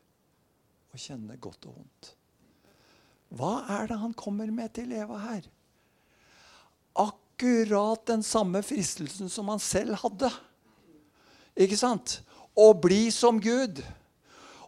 og 0.93 1.01
kjenne 1.01 1.37
godt 1.37 1.69
og 1.69 1.77
vondt. 1.77 2.13
Hva 3.37 3.53
er 3.77 3.91
det 3.91 4.01
han 4.01 4.15
kommer 4.17 4.51
med 4.55 4.73
til 4.77 4.93
Eva 4.97 5.19
her? 5.21 5.47
Akkurat 6.97 8.07
den 8.09 8.23
samme 8.25 8.63
fristelsen 8.65 9.29
som 9.33 9.51
han 9.53 9.61
selv 9.61 9.99
hadde. 10.01 10.31
Ikke 11.57 11.77
sant? 11.77 12.21
Å 12.57 12.71
bli 12.81 13.11
som 13.13 13.41
Gud. 13.43 13.83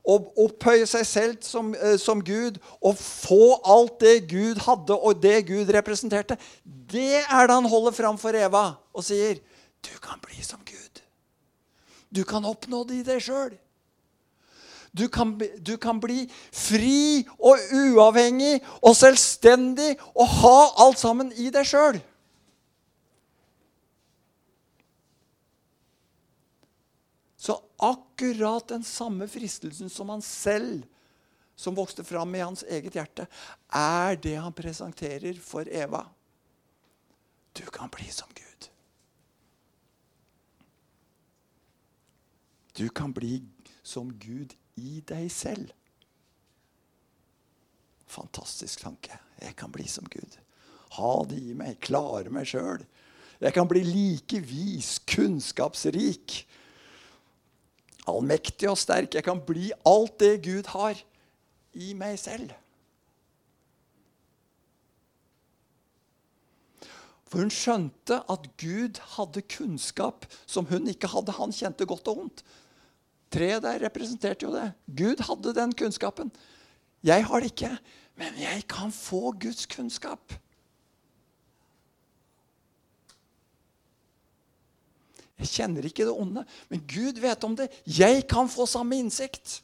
Å 0.08 0.16
opphøye 0.40 0.86
seg 0.88 1.04
selv 1.06 1.42
som, 1.44 1.74
eh, 1.74 1.98
som, 2.00 2.22
Gud 2.24 2.56
og 2.80 2.96
få 2.96 3.58
alt 3.60 4.00
det 4.00 4.28
Gud 4.30 4.62
hadde, 4.64 4.96
og 4.96 5.20
det 5.22 5.46
Gud 5.50 5.68
representerte. 5.74 6.38
Det 6.64 7.20
er 7.20 7.46
det 7.46 7.54
han 7.54 7.68
holder 7.68 7.92
fram 7.92 8.18
for 8.18 8.32
Eva 8.32 8.78
og 8.94 9.04
sier, 9.04 9.38
'Du 9.82 9.98
kan 10.02 10.18
bli 10.20 10.42
som 10.42 10.60
Gud'. 10.64 11.02
Du 12.14 12.24
kan 12.24 12.44
oppnå 12.44 12.86
det 12.88 12.96
i 12.96 13.02
deg 13.02 13.20
sjøl. 13.22 13.52
Du, 14.98 15.06
du, 15.66 15.76
kan 15.76 16.00
bli 16.00 16.24
fri 16.52 17.26
og 17.38 17.58
uavhengig 17.72 18.56
og 18.82 18.96
selvstendig 18.96 19.98
og 20.14 20.26
ha 20.40 20.58
alt 20.86 20.98
sammen 20.98 21.32
i 21.36 21.50
deg 21.54 21.66
sjøl. 21.68 22.00
Så 27.36 27.58
akkurat 27.78 28.68
den 28.68 28.84
samme 28.84 29.28
fristelsen 29.30 29.90
som 29.90 30.08
han 30.12 30.22
selv, 30.22 30.84
som 31.58 31.74
vokste 31.74 32.04
fram 32.04 32.34
i 32.34 32.42
hans 32.42 32.62
eget 32.62 32.94
hjerte, 32.94 33.26
er 33.74 34.18
det 34.22 34.36
han 34.38 34.54
presenterer 34.54 35.38
for 35.42 35.68
Eva. 35.68 36.04
Du 37.52 37.64
kan 37.74 37.90
bli 37.90 38.06
som 38.14 38.28
Gud. 38.34 38.68
Du 42.78 42.88
kan 42.88 43.12
bli 43.12 43.42
som 43.82 44.12
Gud 44.18 44.54
i 44.78 45.00
deg 45.06 45.26
selv. 45.34 45.72
Fantastisk 48.06 48.84
tanke. 48.86 49.18
Jeg 49.42 49.56
kan 49.58 49.72
bli 49.74 49.88
som 49.90 50.06
Gud. 50.06 50.38
Ha 50.94 51.14
det 51.28 51.40
i 51.42 51.56
meg. 51.58 51.80
Klare 51.82 52.30
meg 52.32 52.46
sjøl. 52.48 52.84
Jeg 53.42 53.54
kan 53.54 53.68
bli 53.70 53.82
like 53.86 54.40
vis, 54.42 54.96
kunnskapsrik, 55.06 56.40
allmektig 58.08 58.70
og 58.70 58.78
sterk. 58.80 59.14
Jeg 59.14 59.26
kan 59.26 59.40
bli 59.44 59.70
alt 59.86 60.18
det 60.22 60.38
Gud 60.46 60.70
har, 60.74 60.98
i 61.78 61.92
meg 61.94 62.16
selv. 62.18 62.50
For 67.28 67.44
hun 67.44 67.52
skjønte 67.52 68.22
at 68.32 68.46
Gud 68.60 68.98
hadde 69.16 69.44
kunnskap 69.52 70.24
som 70.48 70.66
hun 70.70 70.88
ikke 70.88 71.10
hadde. 71.12 71.36
Han 71.36 71.52
kjente 71.52 71.86
godt 71.88 72.08
og 72.08 72.22
vondt. 72.22 72.42
Treet 73.28 73.62
der 73.62 73.82
representerte 73.84 74.46
jo 74.48 74.54
det. 74.54 74.70
Gud 74.88 75.20
hadde 75.28 75.52
den 75.56 75.74
kunnskapen. 75.76 76.32
Jeg 77.04 77.26
har 77.28 77.44
det 77.44 77.52
ikke, 77.52 77.74
men 78.18 78.40
jeg 78.40 78.64
kan 78.70 78.90
få 78.92 79.34
Guds 79.36 79.68
kunnskap. 79.70 80.32
Jeg 85.38 85.50
kjenner 85.52 85.86
ikke 85.86 86.06
det 86.08 86.14
onde, 86.14 86.42
men 86.70 86.82
Gud 86.90 87.20
vet 87.22 87.44
om 87.46 87.54
det. 87.58 87.68
Jeg 87.86 88.24
kan 88.30 88.50
få 88.50 88.66
samme 88.66 88.98
innsikt. 88.98 89.60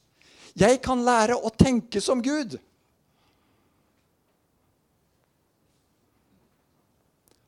Jeg 0.55 0.79
kan 0.85 1.03
lære 1.03 1.35
å 1.35 1.51
tenke 1.51 1.99
som 2.03 2.23
Gud. 2.23 2.55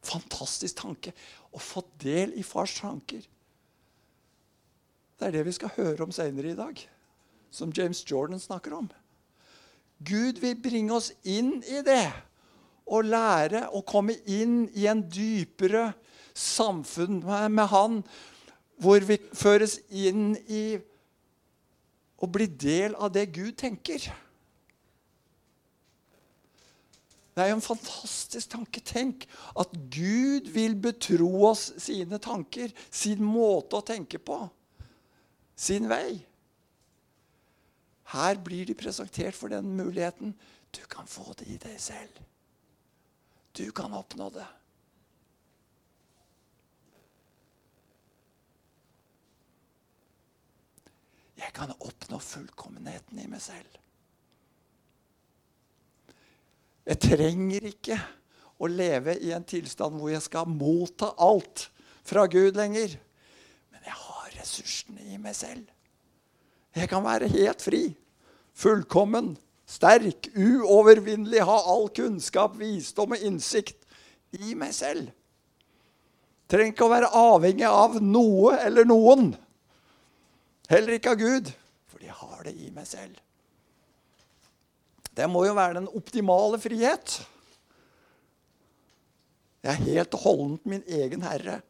Fantastisk 0.06 0.80
tanke. 0.82 1.14
Å 1.54 1.62
få 1.62 1.84
del 2.02 2.34
i 2.38 2.44
fars 2.46 2.74
tanker. 2.80 3.22
Det 5.16 5.28
er 5.28 5.38
det 5.38 5.46
vi 5.46 5.54
skal 5.56 5.72
høre 5.78 6.04
om 6.04 6.14
senere 6.14 6.50
i 6.52 6.58
dag. 6.58 6.80
Som 7.54 7.72
James 7.74 8.02
Jordan 8.04 8.42
snakker 8.42 8.74
om. 8.76 8.88
Gud 10.02 10.42
vil 10.42 10.58
bringe 10.60 10.98
oss 10.98 11.12
inn 11.24 11.60
i 11.62 11.80
det. 11.86 12.10
Og 12.90 13.06
lære 13.06 13.68
å 13.74 13.84
komme 13.86 14.18
inn 14.30 14.66
i 14.74 14.90
en 14.90 15.00
dypere 15.10 15.92
samfunn 16.36 17.22
med 17.24 17.66
Han. 17.72 18.02
Hvor 18.76 19.00
vi 19.08 19.16
føres 19.32 19.78
inn 19.88 20.34
i 20.52 20.76
å 22.20 22.28
bli 22.28 22.46
del 22.48 22.94
av 22.94 23.12
det 23.14 23.26
Gud 23.32 23.54
tenker. 23.60 24.04
Det 27.36 27.44
er 27.44 27.50
jo 27.50 27.58
en 27.58 27.64
fantastisk 27.64 28.54
tanke. 28.54 28.80
Tenk 28.80 29.26
at 29.60 29.72
Gud 29.92 30.48
vil 30.54 30.76
betro 30.80 31.28
oss 31.50 31.68
sine 31.84 32.20
tanker, 32.22 32.72
sin 32.88 33.20
måte 33.24 33.76
å 33.76 33.84
tenke 33.84 34.20
på, 34.20 34.38
sin 35.52 35.88
vei. 35.90 36.16
Her 38.12 38.40
blir 38.40 38.64
de 38.68 38.76
presentert 38.78 39.36
for 39.36 39.52
den 39.52 39.68
muligheten. 39.76 40.32
Du 40.72 40.80
kan 40.88 41.08
få 41.10 41.34
det 41.36 41.50
i 41.52 41.58
deg 41.60 41.76
selv. 41.80 42.22
Du 43.56 43.68
kan 43.72 43.92
oppnå 43.96 44.30
det. 44.32 44.46
Jeg 51.36 51.52
kan 51.56 51.72
oppnå 51.76 52.18
fullkommenheten 52.22 53.20
i 53.20 53.28
meg 53.28 53.42
selv. 53.44 53.80
Jeg 56.86 57.02
trenger 57.02 57.66
ikke 57.72 57.98
å 58.62 58.68
leve 58.70 59.16
i 59.20 59.32
en 59.36 59.44
tilstand 59.44 59.98
hvor 59.98 60.12
jeg 60.12 60.24
skal 60.24 60.48
motta 60.48 61.10
alt 61.20 61.66
fra 62.06 62.24
Gud 62.30 62.56
lenger. 62.56 62.94
Men 63.74 63.88
jeg 63.88 63.98
har 64.00 64.36
ressursene 64.38 65.08
i 65.10 65.18
meg 65.20 65.36
selv. 65.36 65.66
Jeg 66.76 66.88
kan 66.92 67.04
være 67.04 67.28
helt 67.32 67.64
fri, 67.64 67.82
fullkommen, 68.56 69.34
sterk, 69.66 70.28
uovervinnelig, 70.36 71.40
ha 71.48 71.56
all 71.72 71.88
kunnskap, 71.96 72.56
visdom 72.60 73.16
og 73.16 73.24
innsikt 73.24 73.82
i 74.36 74.54
meg 74.58 74.74
selv. 74.76 75.08
Trenger 76.46 76.76
ikke 76.76 76.86
å 76.86 76.92
være 76.92 77.10
avhengig 77.18 77.66
av 77.66 77.96
noe 78.04 78.54
eller 78.62 78.86
noen. 78.86 79.32
Heller 80.70 80.96
ikke 80.96 81.14
av 81.14 81.20
Gud, 81.20 81.52
for 81.86 82.02
de 82.02 82.10
har 82.10 82.42
det 82.46 82.56
i 82.58 82.72
meg 82.74 82.88
selv. 82.90 83.18
Det 85.16 85.28
må 85.30 85.46
jo 85.46 85.54
være 85.56 85.78
den 85.78 85.88
optimale 85.96 86.58
frihet. 86.60 87.20
Jeg 89.62 89.72
er 89.72 89.84
helt 89.86 90.16
og 90.18 90.24
holdent 90.26 90.66
min 90.68 90.82
egen 90.98 91.22
herre. 91.26 91.60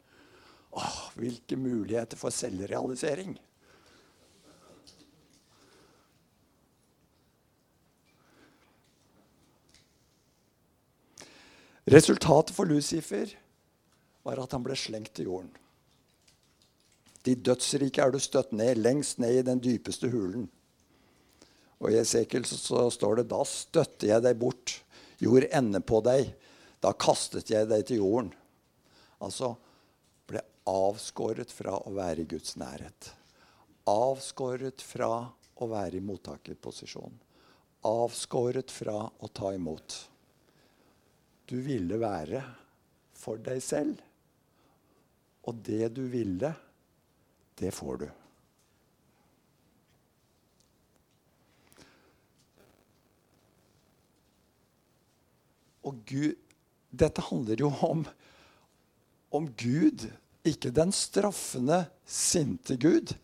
Åh, 0.77 0.97
hvilke 1.17 1.57
muligheter 1.57 2.19
for 2.21 2.35
selvrealisering. 2.35 3.37
Resultatet 11.87 12.51
for 12.57 12.67
Lucifer 12.67 13.31
var 14.27 14.43
at 14.43 14.57
han 14.57 14.65
ble 14.67 14.75
slengt 14.77 15.15
til 15.15 15.31
jorden. 15.31 15.53
De 17.27 17.35
dødsrike 17.35 18.03
er 18.03 18.13
du 18.15 18.21
støtt 18.23 18.53
ned, 18.55 18.79
lengst 18.79 19.19
ned 19.19 19.41
i 19.41 19.47
den 19.47 19.61
dypeste 19.63 20.11
hulen. 20.13 20.47
Og 21.83 21.91
i 21.93 21.99
Esekiel 22.01 22.47
så, 22.49 22.87
står 22.93 23.21
det 23.21 23.29
da 23.33 23.43
støtte 23.49 24.09
jeg 24.09 24.23
deg 24.25 24.39
bort, 24.41 24.79
gjorde 25.21 25.51
ende 25.59 25.83
på 25.85 26.01
deg. 26.07 26.31
Da 26.81 26.93
kastet 26.95 27.51
jeg 27.51 27.69
deg 27.69 27.85
til 27.89 28.03
jorden. 28.05 28.31
Altså 29.21 29.55
ble 30.29 30.43
avskåret 30.71 31.53
fra 31.53 31.77
å 31.83 31.93
være 31.97 32.25
i 32.25 32.31
Guds 32.31 32.57
nærhet. 32.61 33.11
Avskåret 33.91 34.83
fra 34.83 35.11
å 35.57 35.69
være 35.71 35.99
i 35.99 36.05
mottakerposisjon. 36.05 37.15
Avskåret 37.87 38.73
fra 38.73 39.03
å 39.07 39.31
ta 39.33 39.53
imot. 39.55 39.97
Du 41.47 41.59
ville 41.63 41.99
være 42.01 42.43
for 43.17 43.41
deg 43.43 43.63
selv. 43.63 44.01
Og 45.47 45.61
det 45.67 45.93
du 45.95 46.03
ville, 46.11 46.51
det 47.59 47.73
får 47.75 47.97
du. 48.05 48.07
Og 55.87 56.03
Gud, 56.09 56.35
dette 56.91 57.23
handler 57.29 57.63
jo 57.63 57.71
om, 57.87 58.03
om 59.31 59.47
Gud, 59.59 60.09
ikke 60.47 60.75
den 60.75 60.93
straffende, 60.95 61.85
sinte 62.07 62.77
Gud, 62.81 63.15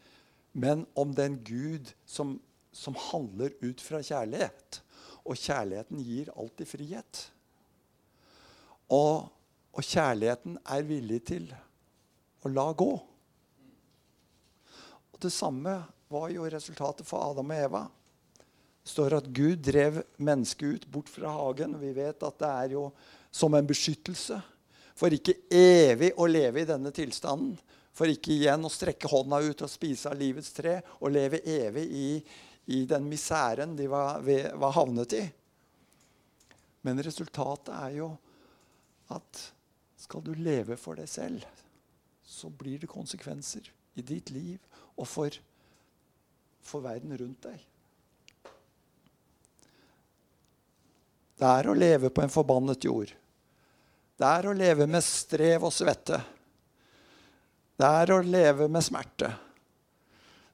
men 0.52 0.86
om 0.98 1.14
den 1.16 1.40
Gud 1.44 1.92
som, 2.06 2.36
som 2.72 2.96
handler 3.10 3.54
ut 3.62 3.82
fra 3.82 4.02
kjærlighet. 4.04 4.82
Og 5.22 5.38
kjærligheten 5.38 6.02
gir 6.02 6.32
alltid 6.36 6.70
frihet. 6.70 7.22
Og, 8.92 9.28
og 9.72 9.86
kjærligheten 9.86 10.58
er 10.66 10.86
villig 10.86 11.22
til 11.30 11.48
å 12.42 12.50
la 12.52 12.68
gå 12.76 12.92
det 15.20 15.30
samme 15.30 15.82
var 16.12 16.30
jo 16.32 16.46
resultatet 16.50 17.06
for 17.08 17.30
Adam 17.30 17.50
og 17.52 17.64
Eva. 17.66 17.82
Det 18.82 18.90
står 18.90 19.18
at 19.18 19.28
Gud 19.34 19.60
drev 19.62 20.00
mennesket 20.16 20.76
ut 20.76 20.86
bort 20.90 21.10
fra 21.12 21.30
hagen. 21.36 21.76
Vi 21.80 21.92
vet 21.96 22.24
at 22.26 22.38
det 22.40 22.48
er 22.50 22.74
jo 22.76 22.86
som 23.30 23.54
en 23.54 23.68
beskyttelse. 23.68 24.40
For 24.98 25.14
ikke 25.14 25.36
evig 25.56 26.12
å 26.20 26.26
leve 26.28 26.62
i 26.62 26.68
denne 26.68 26.92
tilstanden. 26.94 27.54
For 27.92 28.08
ikke 28.08 28.32
igjen 28.34 28.64
å 28.64 28.72
strekke 28.72 29.10
hånda 29.10 29.42
ut 29.44 29.62
og 29.64 29.70
spise 29.70 30.10
av 30.10 30.18
livets 30.20 30.52
tre 30.56 30.78
og 30.98 31.12
leve 31.12 31.42
evig 31.44 31.84
i, 31.92 32.10
i 32.72 32.84
den 32.88 33.04
misæren 33.08 33.76
de 33.76 33.88
var, 33.92 34.24
var 34.24 34.76
havnet 34.76 35.16
i. 35.18 35.24
Men 36.82 37.02
resultatet 37.04 37.72
er 37.76 37.98
jo 38.00 38.08
at 39.12 39.42
skal 40.00 40.24
du 40.24 40.32
leve 40.34 40.78
for 40.80 40.98
deg 40.98 41.06
selv, 41.10 41.44
så 42.24 42.48
blir 42.48 42.80
det 42.82 42.90
konsekvenser 42.90 43.68
i 43.94 44.02
ditt 44.02 44.32
liv 44.34 44.56
og 45.02 45.08
for, 45.10 45.34
for 46.62 46.84
verden 46.84 47.14
rundt 47.18 47.48
deg. 47.48 47.68
Det 51.42 51.48
er 51.50 51.66
å 51.66 51.74
leve 51.74 52.12
på 52.14 52.22
en 52.22 52.30
forbannet 52.30 52.86
jord. 52.86 53.10
Det 54.14 54.28
er 54.28 54.46
å 54.46 54.54
leve 54.54 54.86
med 54.86 55.02
strev 55.02 55.64
og 55.66 55.74
svette. 55.74 56.20
Det 57.74 57.88
er 57.88 58.12
å 58.14 58.20
leve 58.22 58.68
med 58.70 58.84
smerte. 58.86 59.32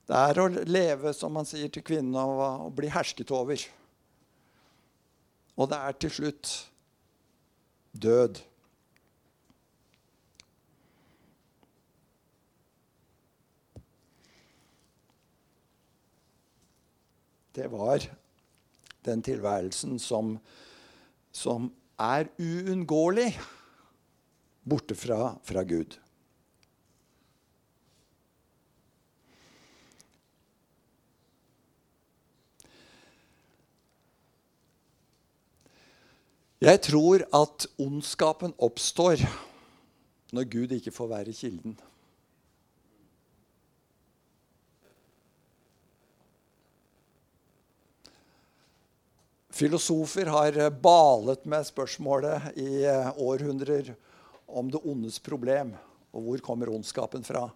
Det 0.09 0.17
er 0.17 0.41
å 0.41 0.47
leve, 0.49 1.13
som 1.13 1.35
man 1.37 1.45
sier 1.45 1.69
til 1.69 1.85
kvinnene, 1.85 2.23
å 2.25 2.71
bli 2.73 2.89
hersket 2.89 3.29
over. 3.37 3.61
Og 5.59 5.69
det 5.69 5.81
er 5.85 5.99
til 6.01 6.15
slutt 6.15 6.53
død. 7.93 8.41
Det 17.59 17.71
var 17.73 18.05
den 19.05 19.23
tilværelsen 19.23 19.99
som, 19.99 20.37
som 21.33 21.73
er 21.99 22.29
uunngåelig 22.39 23.33
borte 24.69 24.95
fra, 24.95 25.35
fra 25.43 25.65
Gud. 25.67 25.99
Jeg 36.59 36.81
tror 36.83 37.23
at 37.43 37.67
ondskapen 37.79 38.55
oppstår 38.59 39.23
når 40.35 40.49
Gud 40.51 40.73
ikke 40.75 40.91
får 40.91 41.07
være 41.07 41.33
kilden. 41.33 41.79
Filosofer 49.59 50.29
har 50.31 50.55
eh, 50.55 50.71
balet 50.71 51.43
med 51.51 51.67
spørsmålet 51.67 52.53
i 52.63 52.85
eh, 52.87 53.09
århundrer 53.19 53.91
om 54.47 54.69
det 54.71 54.79
ondes 54.87 55.19
problem. 55.19 55.73
Og 56.15 56.23
hvor 56.23 56.43
kommer 56.47 56.71
ondskapen 56.71 57.25
fra? 57.27 57.49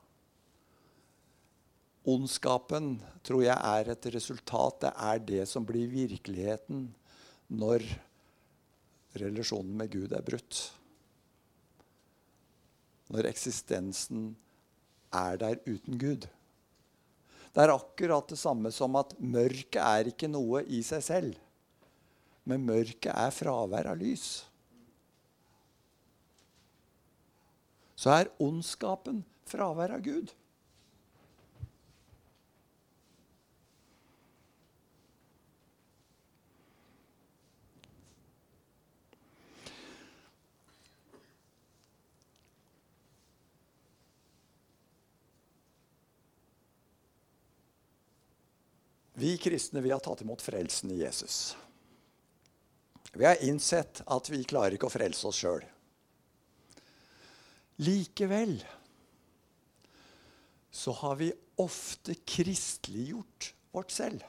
Ondskapen 2.02 2.96
tror 3.22 3.44
jeg 3.44 3.54
er 3.54 3.92
et 3.92 4.08
resultat. 4.16 4.80
Det 4.82 4.90
er 5.10 5.22
det 5.28 5.44
som 5.46 5.66
blir 5.68 5.86
virkeligheten 5.92 6.88
når 7.54 7.86
relasjonen 9.22 9.78
med 9.78 9.94
Gud 9.94 10.16
er 10.16 10.26
brutt. 10.26 10.64
Når 13.14 13.30
eksistensen 13.30 14.32
er 15.14 15.38
der 15.38 15.62
uten 15.68 16.02
Gud. 16.02 16.26
Det 17.52 17.62
er 17.62 17.76
akkurat 17.76 18.26
det 18.34 18.42
samme 18.42 18.74
som 18.74 18.98
at 18.98 19.14
mørket 19.20 19.82
er 19.84 20.10
ikke 20.10 20.34
noe 20.34 20.66
i 20.66 20.82
seg 20.82 21.06
selv. 21.06 21.41
Men 22.48 22.64
mørket 22.66 23.12
er 23.14 23.34
fravær 23.34 23.92
av 23.92 24.00
lys. 24.00 24.42
Så 27.94 28.10
er 28.10 28.32
ondskapen 28.42 29.22
fravær 29.46 29.94
av 29.94 30.02
Gud. 30.02 30.32
Vi 49.22 49.36
kristne 49.38 49.80
vi 49.84 49.92
har 49.94 50.00
tatt 50.02 50.24
imot 50.24 50.42
frelsen 50.42 50.90
i 50.90 51.04
Jesus. 51.04 51.52
Vi 53.12 53.24
har 53.28 53.42
innsett 53.44 54.00
at 54.06 54.30
vi 54.32 54.40
klarer 54.48 54.76
ikke 54.76 54.88
å 54.88 54.92
frelse 54.92 55.28
oss 55.28 55.40
sjøl. 55.42 55.64
Likevel 57.82 58.56
så 60.72 60.94
har 61.02 61.18
vi 61.20 61.28
ofte 61.60 62.16
kristeliggjort 62.24 63.52
vårt 63.74 63.92
selv. 63.92 64.24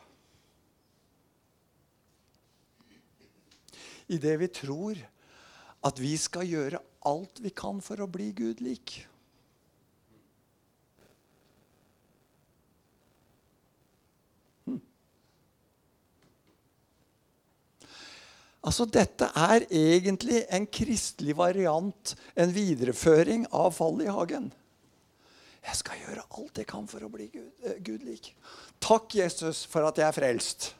I 4.12 4.20
det 4.20 4.36
vi 4.42 4.50
tror 4.52 5.00
at 5.88 6.00
vi 6.00 6.14
skal 6.20 6.48
gjøre 6.48 6.82
alt 7.08 7.40
vi 7.44 7.52
kan 7.56 7.80
for 7.84 8.04
å 8.04 8.10
bli 8.12 8.32
Gud 8.36 8.60
lik. 8.64 9.00
Altså, 18.64 18.86
Dette 18.88 19.28
er 19.36 19.66
egentlig 19.68 20.46
en 20.54 20.66
kristelig 20.72 21.36
variant, 21.36 22.14
en 22.40 22.54
videreføring 22.56 23.48
av 23.52 23.74
fallet 23.76 24.08
i 24.08 24.14
hagen. 24.16 24.52
Jeg 25.64 25.80
skal 25.80 26.00
gjøre 26.00 26.24
alt 26.38 26.60
jeg 26.60 26.68
kan 26.68 26.88
for 26.92 27.04
å 27.04 27.12
bli 27.12 27.30
Gud, 27.32 27.52
eh, 27.64 27.80
Gud. 27.84 28.08
Takk, 28.84 29.16
Jesus, 29.16 29.64
for 29.68 29.88
at 29.88 30.00
jeg 30.00 30.08
er 30.08 30.16
frelst. 30.16 30.72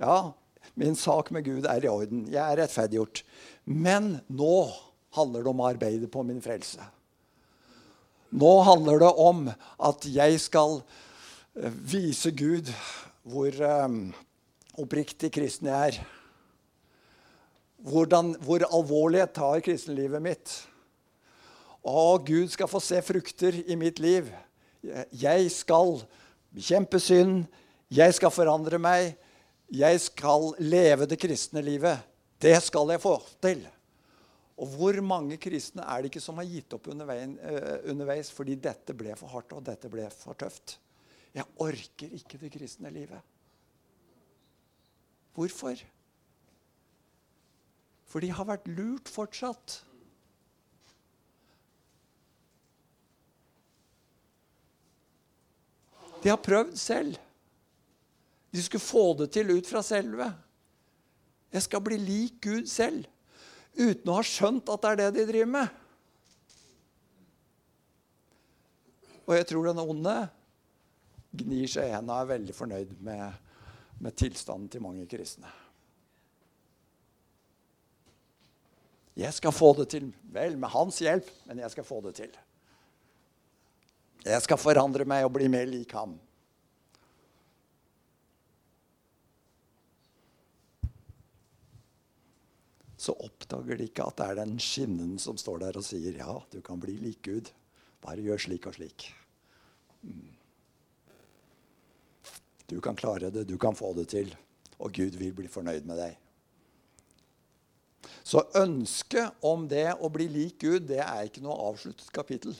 Ja, 0.00 0.32
min 0.74 0.96
sak 0.96 1.30
med 1.30 1.44
Gud 1.44 1.68
er 1.68 1.84
i 1.84 1.88
orden. 1.88 2.26
Jeg 2.32 2.40
er 2.40 2.60
rettferdiggjort. 2.60 3.22
Men 3.64 4.20
nå 4.28 4.72
handler 5.16 5.44
det 5.44 5.52
om 5.52 5.62
å 5.62 5.68
arbeide 5.68 6.08
på 6.12 6.24
min 6.24 6.40
frelse. 6.44 6.80
Nå 8.32 8.52
handler 8.64 9.02
det 9.02 9.12
om 9.20 9.46
at 9.52 10.08
jeg 10.08 10.40
skal 10.40 10.80
eh, 11.60 11.72
vise 11.72 12.32
Gud 12.32 12.72
hvor 13.28 13.52
um, 13.84 14.14
oppriktig 14.80 15.30
kristen 15.36 15.68
jeg 15.68 15.92
er. 15.92 16.21
Hvordan, 17.82 18.36
hvor 18.44 18.62
alvorlig 18.68 19.22
jeg 19.22 19.32
tar 19.34 19.64
kristenlivet 19.64 20.22
mitt. 20.22 20.52
Å, 21.82 22.14
Gud 22.22 22.52
skal 22.52 22.70
få 22.70 22.78
se 22.82 23.00
frukter 23.02 23.58
i 23.66 23.76
mitt 23.78 23.98
liv. 24.02 24.28
Jeg 25.10 25.50
skal 25.50 25.98
bekjempe 26.54 27.00
synd. 27.02 27.48
Jeg 27.92 28.14
skal 28.14 28.32
forandre 28.34 28.78
meg. 28.82 29.16
Jeg 29.72 30.00
skal 30.04 30.52
leve 30.62 31.08
det 31.10 31.18
kristne 31.20 31.62
livet. 31.64 32.04
Det 32.42 32.54
skal 32.62 32.94
jeg 32.94 33.02
få 33.02 33.16
til. 33.42 33.64
Og 34.62 34.68
hvor 34.76 34.98
mange 35.02 35.38
kristne 35.42 35.82
er 35.88 36.02
det 36.02 36.12
ikke 36.12 36.22
som 36.22 36.38
har 36.38 36.46
gitt 36.46 36.74
opp 36.76 36.86
eh, 36.92 37.78
underveis 37.90 38.30
fordi 38.30 38.54
dette 38.60 38.94
ble 38.94 39.14
for 39.18 39.32
hardt 39.32 39.54
og 39.56 39.64
dette 39.66 39.90
ble 39.90 40.06
for 40.14 40.38
tøft? 40.38 40.76
Jeg 41.32 41.48
orker 41.64 42.12
ikke 42.18 42.38
det 42.38 42.52
kristne 42.52 42.92
livet. 42.92 43.18
Hvorfor? 45.32 45.80
For 48.12 48.20
de 48.20 48.28
har 48.28 48.44
vært 48.44 48.68
lurt 48.68 49.08
fortsatt. 49.08 49.78
De 56.20 56.28
har 56.28 56.40
prøvd 56.44 56.76
selv. 56.76 57.16
De 58.52 58.60
skulle 58.60 58.84
få 58.84 59.04
det 59.22 59.30
til 59.32 59.54
ut 59.56 59.66
fra 59.66 59.80
selve. 59.82 60.28
Jeg 61.52 61.64
skal 61.64 61.82
bli 61.84 61.96
lik 61.96 62.36
Gud 62.44 62.68
selv. 62.68 63.08
Uten 63.72 64.12
å 64.12 64.18
ha 64.18 64.26
skjønt 64.26 64.68
at 64.68 64.84
det 64.84 64.92
er 64.92 65.00
det 65.00 65.08
de 65.16 65.26
driver 65.32 65.52
med. 65.56 65.80
Og 69.24 69.34
jeg 69.38 69.48
tror 69.48 69.70
den 69.70 69.80
onde 69.80 70.16
gnir 71.32 71.70
seg 71.70 71.88
i 71.88 71.96
hendene 71.96 72.18
og 72.18 72.26
er 72.26 72.32
veldig 72.34 72.60
fornøyd 72.60 72.94
med, 73.08 73.42
med 74.04 74.20
tilstanden 74.20 74.68
til 74.68 74.84
mange 74.84 75.08
kristne. 75.08 75.61
Jeg 79.18 79.34
skal 79.36 79.52
få 79.52 79.72
det 79.76 79.90
til. 79.92 80.08
Vel, 80.32 80.56
med 80.56 80.72
hans 80.72 80.98
hjelp, 81.04 81.28
men 81.48 81.60
jeg 81.60 81.74
skal 81.74 81.84
få 81.84 82.00
det 82.06 82.14
til. 82.16 82.36
Jeg 84.24 84.44
skal 84.44 84.60
forandre 84.60 85.04
meg 85.08 85.26
og 85.26 85.34
bli 85.34 85.48
mer 85.50 85.66
lik 85.68 85.92
ham. 85.96 86.14
Så 93.02 93.16
oppdager 93.18 93.80
de 93.80 93.88
ikke 93.90 94.04
at 94.06 94.20
det 94.20 94.28
er 94.30 94.38
den 94.38 94.54
skinnen 94.62 95.16
som 95.18 95.38
står 95.40 95.58
der 95.64 95.78
og 95.80 95.84
sier 95.84 96.20
ja, 96.20 96.36
du 96.54 96.60
kan 96.62 96.78
bli 96.80 96.94
lik 97.02 97.24
Gud. 97.26 97.50
Bare 98.02 98.22
gjør 98.22 98.44
slik 98.44 98.68
og 98.70 98.76
slik. 98.78 99.08
Mm. 100.06 100.30
Du 102.70 102.78
kan 102.80 102.96
klare 102.96 103.32
det, 103.34 103.42
du 103.50 103.58
kan 103.58 103.74
få 103.74 103.90
det 103.98 104.06
til. 104.14 104.30
Og 104.78 104.94
Gud 104.94 105.18
vil 105.18 105.34
bli 105.34 105.50
fornøyd 105.50 105.86
med 105.86 105.98
deg. 105.98 106.14
Så 108.22 108.44
ønsket 108.58 109.44
om 109.46 109.66
det 109.70 109.90
å 109.98 110.10
bli 110.12 110.28
lik 110.30 110.60
Gud, 110.62 110.86
det 110.90 111.00
er 111.04 111.26
ikke 111.26 111.42
noe 111.44 111.58
avsluttet 111.70 112.10
kapittel. 112.14 112.54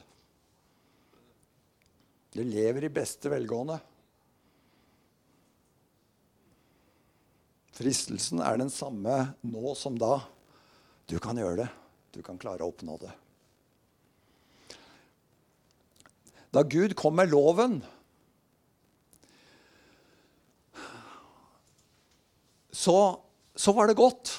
Det 2.33 2.45
lever 2.49 2.87
i 2.87 2.93
beste 2.93 3.31
velgående. 3.33 3.79
Fristelsen 7.73 8.43
er 8.45 8.61
den 8.61 8.73
samme 8.73 9.33
nå 9.49 9.75
som 9.79 9.97
da. 10.01 10.19
Du 11.09 11.19
kan 11.21 11.39
gjøre 11.41 11.65
det. 11.65 11.69
Du 12.13 12.21
kan 12.25 12.41
klare 12.41 12.65
å 12.65 12.73
oppnå 12.73 12.99
det. 13.01 13.13
Da 16.53 16.61
Gud 16.69 16.93
kom 17.01 17.17
med 17.17 17.31
loven, 17.33 17.79
så, 22.69 22.97
så 23.57 23.73
var 23.73 23.89
det 23.89 23.97
godt. 23.97 24.35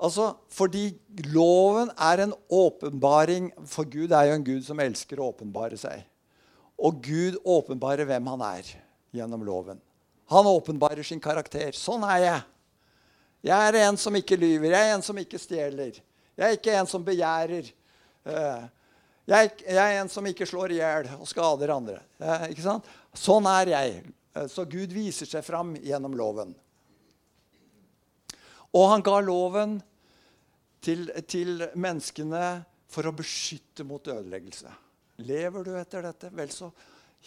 Altså, 0.00 0.34
Fordi 0.48 0.94
loven 1.28 1.90
er 1.98 2.24
en 2.24 2.32
åpenbaring 2.48 3.50
For 3.68 3.84
Gud 3.84 4.12
er 4.16 4.30
jo 4.30 4.38
en 4.38 4.46
Gud 4.46 4.64
som 4.64 4.80
elsker 4.80 5.20
å 5.20 5.28
åpenbare 5.34 5.76
seg. 5.80 6.06
Og 6.80 7.02
Gud 7.04 7.36
åpenbarer 7.44 8.08
hvem 8.08 8.30
han 8.32 8.44
er 8.46 8.70
gjennom 9.12 9.44
loven. 9.44 9.80
Han 10.32 10.46
åpenbarer 10.48 11.04
sin 11.04 11.20
karakter. 11.20 11.74
Sånn 11.76 12.06
er 12.08 12.22
jeg. 12.24 12.40
Jeg 13.50 13.68
er 13.68 13.78
en 13.82 13.98
som 14.00 14.16
ikke 14.16 14.38
lyver. 14.38 14.72
Jeg 14.72 14.88
er 14.88 14.94
en 14.94 15.04
som 15.04 15.18
ikke 15.20 15.40
stjeler. 15.40 15.98
Jeg 16.38 16.46
er 16.46 16.56
ikke 16.56 16.76
en 16.78 16.88
som 16.88 17.04
begjærer. 17.04 17.68
Eh, 18.24 18.62
jeg 19.30 19.50
er 19.68 19.98
en 19.98 20.08
som 20.08 20.26
ikke 20.26 20.48
slår 20.48 20.72
i 20.74 20.80
hjel 20.80 21.10
og 21.18 21.28
skader 21.28 21.74
andre. 21.74 21.98
Eh, 22.20 22.48
ikke 22.54 22.64
sant? 22.64 22.88
Sånn 23.16 23.48
er 23.50 23.74
jeg. 23.74 24.00
Eh, 24.36 24.48
så 24.48 24.64
Gud 24.64 24.94
viser 24.94 25.28
seg 25.28 25.44
fram 25.44 25.74
gjennom 25.84 26.16
loven. 26.16 26.54
Og 28.70 28.86
han 28.92 29.04
ga 29.04 29.18
loven 29.24 29.80
til, 30.80 31.10
til, 31.28 31.66
menneskene 31.74 32.44
for 32.90 33.06
å 33.06 33.16
beskytte 33.16 33.84
mot 33.86 34.08
ødeleggelse. 34.08 34.72
Lever 35.28 35.66
du 35.66 35.74
etter 35.76 36.08
dette, 36.08 36.30
vel, 36.34 36.50
så 36.50 36.70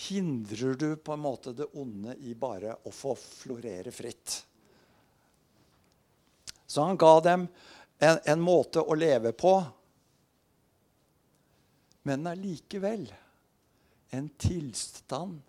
hindrer 0.09 0.73
du 0.79 0.95
på 0.97 1.13
en 1.13 1.21
måte 1.21 1.53
det 1.53 1.69
onde 1.77 2.15
i 2.25 2.33
bare 2.35 2.73
å 2.83 2.91
få 2.91 3.13
florere 3.19 3.93
fritt. 3.93 4.39
Så 6.65 6.81
han 6.81 6.97
ga 6.97 7.19
dem 7.21 7.47
en, 7.99 8.19
en 8.25 8.41
måte 8.41 8.81
å 8.81 8.95
leve 8.97 9.31
på, 9.37 9.53
men 12.03 12.27
allikevel 12.27 13.05
en 14.13 14.29
tilstand 14.41 15.41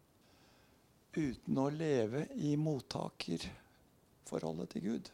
uten 1.15 1.59
å 1.59 1.71
leve 1.71 2.27
i 2.37 2.57
mottakerforholdet 2.61 4.71
til 4.75 4.83
Gud. 4.85 5.11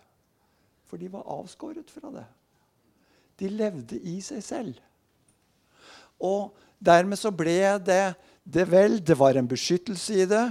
For 0.90 1.00
de 1.00 1.08
var 1.12 1.28
avskåret 1.30 1.90
fra 1.92 2.10
det. 2.14 2.26
De 3.40 3.48
levde 3.48 3.98
i 3.98 4.18
seg 4.24 4.42
selv. 4.44 4.80
Og 6.20 6.52
dermed 6.78 7.18
så 7.18 7.32
ble 7.32 7.78
det 7.84 8.14
det 8.44 8.66
vel. 8.68 8.98
Det 9.04 9.16
var 9.18 9.38
en 9.38 9.48
beskyttelse 9.48 10.22
i 10.24 10.26
det. 10.28 10.46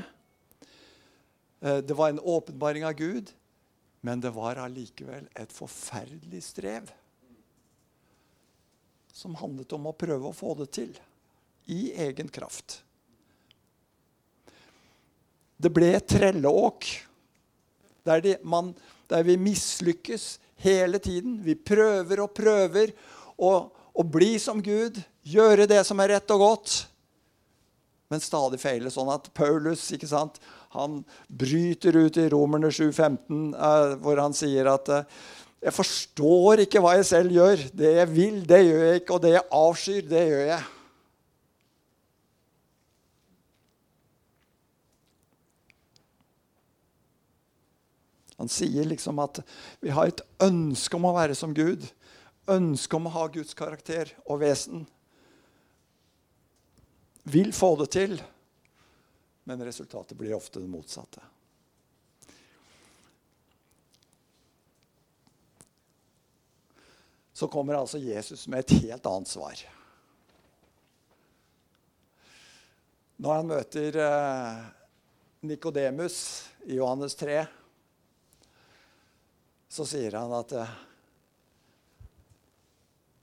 Eh, 1.62 1.78
det 1.86 1.98
var 1.98 2.10
en 2.10 2.20
åpenbaring 2.20 2.86
av 2.86 2.98
Gud. 2.98 3.32
Men 4.02 4.22
det 4.24 4.32
var 4.32 4.62
allikevel 4.64 5.28
et 5.36 5.52
forferdelig 5.52 6.44
strev 6.46 6.92
som 9.12 9.36
handlet 9.36 9.74
om 9.76 9.90
å 9.90 9.98
prøve 10.00 10.30
å 10.30 10.36
få 10.36 10.54
det 10.62 10.70
til 10.78 10.94
i 11.68 11.90
egen 12.08 12.30
kraft. 12.32 12.80
Det 15.60 15.72
ble 15.76 15.92
et 15.98 16.08
trelleåk 16.08 16.88
der, 18.08 18.24
de, 18.24 18.38
man, 18.48 18.72
der 19.12 19.26
vi 19.28 19.36
mislykkes 19.36 20.38
hele 20.64 21.00
tiden. 21.04 21.40
Vi 21.44 21.56
prøver 21.56 22.24
og 22.24 22.34
prøver 22.38 22.94
å, 23.40 23.52
å 23.72 24.06
bli 24.06 24.36
som 24.42 24.62
Gud, 24.64 25.00
gjøre 25.24 25.68
det 25.70 25.82
som 25.88 26.00
er 26.04 26.16
rett 26.16 26.36
og 26.36 26.44
godt, 26.44 26.78
men 28.10 28.24
stadig 28.24 28.60
feiler. 28.62 28.92
Sånn 28.94 29.12
at 29.14 29.30
Paulus 29.38 29.84
ikke 29.94 30.10
sant, 30.10 30.40
han 30.74 31.02
bryter 31.28 31.98
ut 31.98 32.18
i 32.18 32.30
Romerne 32.32 32.72
7,15, 32.74 33.54
uh, 33.54 33.96
hvor 34.02 34.22
han 34.22 34.36
sier 34.38 34.70
at 34.72 34.90
uh, 34.94 35.22
jeg 35.60 35.76
forstår 35.76 36.64
ikke 36.64 36.82
hva 36.84 36.96
jeg 36.98 37.08
selv 37.10 37.36
gjør. 37.36 37.64
Det 37.76 37.96
jeg 37.98 38.12
vil, 38.14 38.44
det 38.48 38.62
gjør 38.64 38.84
jeg 38.86 39.02
ikke. 39.02 39.16
Og 39.16 39.24
det 39.26 39.34
jeg 39.34 39.48
avskyr, 39.60 40.06
det 40.08 40.22
gjør 40.30 40.46
jeg. 40.54 40.68
Han 48.40 48.48
sier 48.48 48.86
liksom 48.88 49.20
at 49.20 49.42
vi 49.84 49.92
har 49.92 50.08
et 50.08 50.22
ønske 50.40 50.96
om 50.96 51.10
å 51.10 51.16
være 51.18 51.36
som 51.36 51.52
Gud. 51.52 51.84
Ønske 52.48 52.96
om 52.96 53.10
å 53.10 53.12
ha 53.12 53.26
Guds 53.28 53.52
karakter 53.52 54.14
og 54.24 54.40
vesen. 54.40 54.86
Vil 57.28 57.52
få 57.52 57.74
det 57.82 57.90
til, 57.98 58.16
men 59.44 59.66
resultatet 59.68 60.16
blir 60.18 60.38
ofte 60.38 60.64
det 60.64 60.72
motsatte. 60.72 61.20
Så 67.36 67.52
kommer 67.52 67.82
altså 67.82 68.00
Jesus 68.00 68.48
med 68.48 68.64
et 68.64 68.78
helt 68.88 69.06
annet 69.12 69.36
svar. 69.36 69.68
Når 73.20 73.36
han 73.36 73.52
møter 73.52 74.00
eh, 74.00 74.68
Nikodemus 75.44 76.20
i 76.72 76.80
Johannes 76.80 77.20
3, 77.20 77.42
så 79.70 79.86
sier 79.86 80.18
han 80.18 80.34
at 80.34 80.54
eh, 80.58 80.76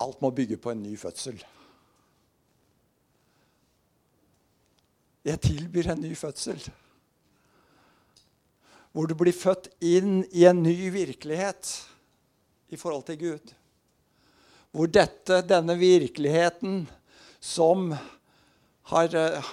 alt 0.03 0.21
må 0.23 0.31
bygge 0.35 0.59
på 0.63 0.71
en 0.71 0.83
ny 0.85 0.95
fødsel. 1.01 1.41
Jeg 5.27 5.43
tilbyr 5.43 5.91
en 5.91 6.05
ny 6.05 6.13
fødsel. 6.15 6.61
Hvor 8.95 9.11
du 9.11 9.17
blir 9.19 9.35
født 9.35 9.73
inn 9.85 10.23
i 10.31 10.47
en 10.47 10.63
ny 10.63 10.77
virkelighet 10.95 11.73
i 12.71 12.79
forhold 12.79 13.09
til 13.11 13.19
Gud. 13.25 13.55
Hvor 14.71 14.87
dette, 14.87 15.43
denne 15.49 15.75
virkeligheten 15.81 16.85
som 17.43 17.91
har, 18.93 19.15
eh, 19.15 19.51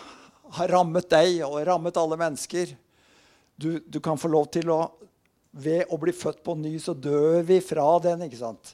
har 0.60 0.74
rammet 0.78 1.10
deg 1.10 1.42
og 1.48 1.64
rammet 1.66 1.98
alle 1.98 2.20
mennesker 2.22 2.78
du, 3.56 3.80
du, 3.80 4.00
kan 4.00 4.18
få 4.18 4.30
lov 4.30 4.50
til 4.54 4.70
å 4.74 4.80
Ved 5.54 5.86
å 5.94 6.00
bli 6.02 6.14
født 6.16 6.42
på 6.46 6.56
ny, 6.58 6.74
så 6.82 6.96
dør 6.98 7.44
vi 7.46 7.60
fra 7.62 7.86
den. 8.02 8.26
ikke 8.26 8.42
sant? 8.42 8.74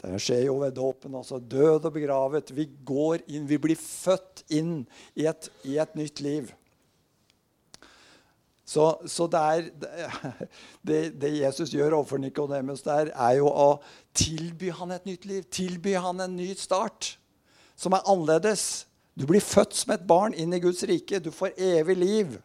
Det 0.00 0.16
skjer 0.22 0.46
jo 0.46 0.56
ved 0.62 0.72
dåpen 0.78 1.18
også. 1.18 1.38
Død 1.44 1.90
og 1.90 1.92
begravet. 1.92 2.54
Vi 2.56 2.64
går 2.88 3.26
inn, 3.28 3.44
vi 3.48 3.58
blir 3.60 3.76
født 3.76 4.46
inn 4.48 4.80
i 5.12 5.26
et, 5.28 5.50
i 5.68 5.76
et 5.82 5.98
nytt 5.98 6.22
liv. 6.24 6.48
Så, 8.70 8.84
så 9.10 9.26
det, 9.26 9.40
er, 9.40 9.66
det, 10.88 10.98
det, 11.20 11.32
Jesus 11.42 11.72
gjør 11.74 11.98
overfor 11.98 12.20
Nikodemus 12.22 12.84
der, 12.86 13.10
er 13.12 13.40
jo 13.40 13.50
å 13.50 13.70
tilby 14.16 14.70
han 14.72 14.94
et 14.94 15.08
nytt 15.08 15.26
liv. 15.28 15.42
Tilby 15.52 15.96
han 15.98 16.22
en 16.22 16.38
ny 16.38 16.52
start 16.56 17.16
som 17.76 17.96
er 17.96 18.06
annerledes. 18.08 18.86
Du 19.18 19.26
blir 19.28 19.44
født 19.44 19.74
som 19.76 19.92
et 19.92 20.06
barn 20.06 20.36
inn 20.38 20.54
i 20.56 20.62
Guds 20.62 20.84
rike. 20.88 21.20
Du 21.20 21.28
får 21.34 21.58
evig 21.60 21.98
liv. 21.98 22.38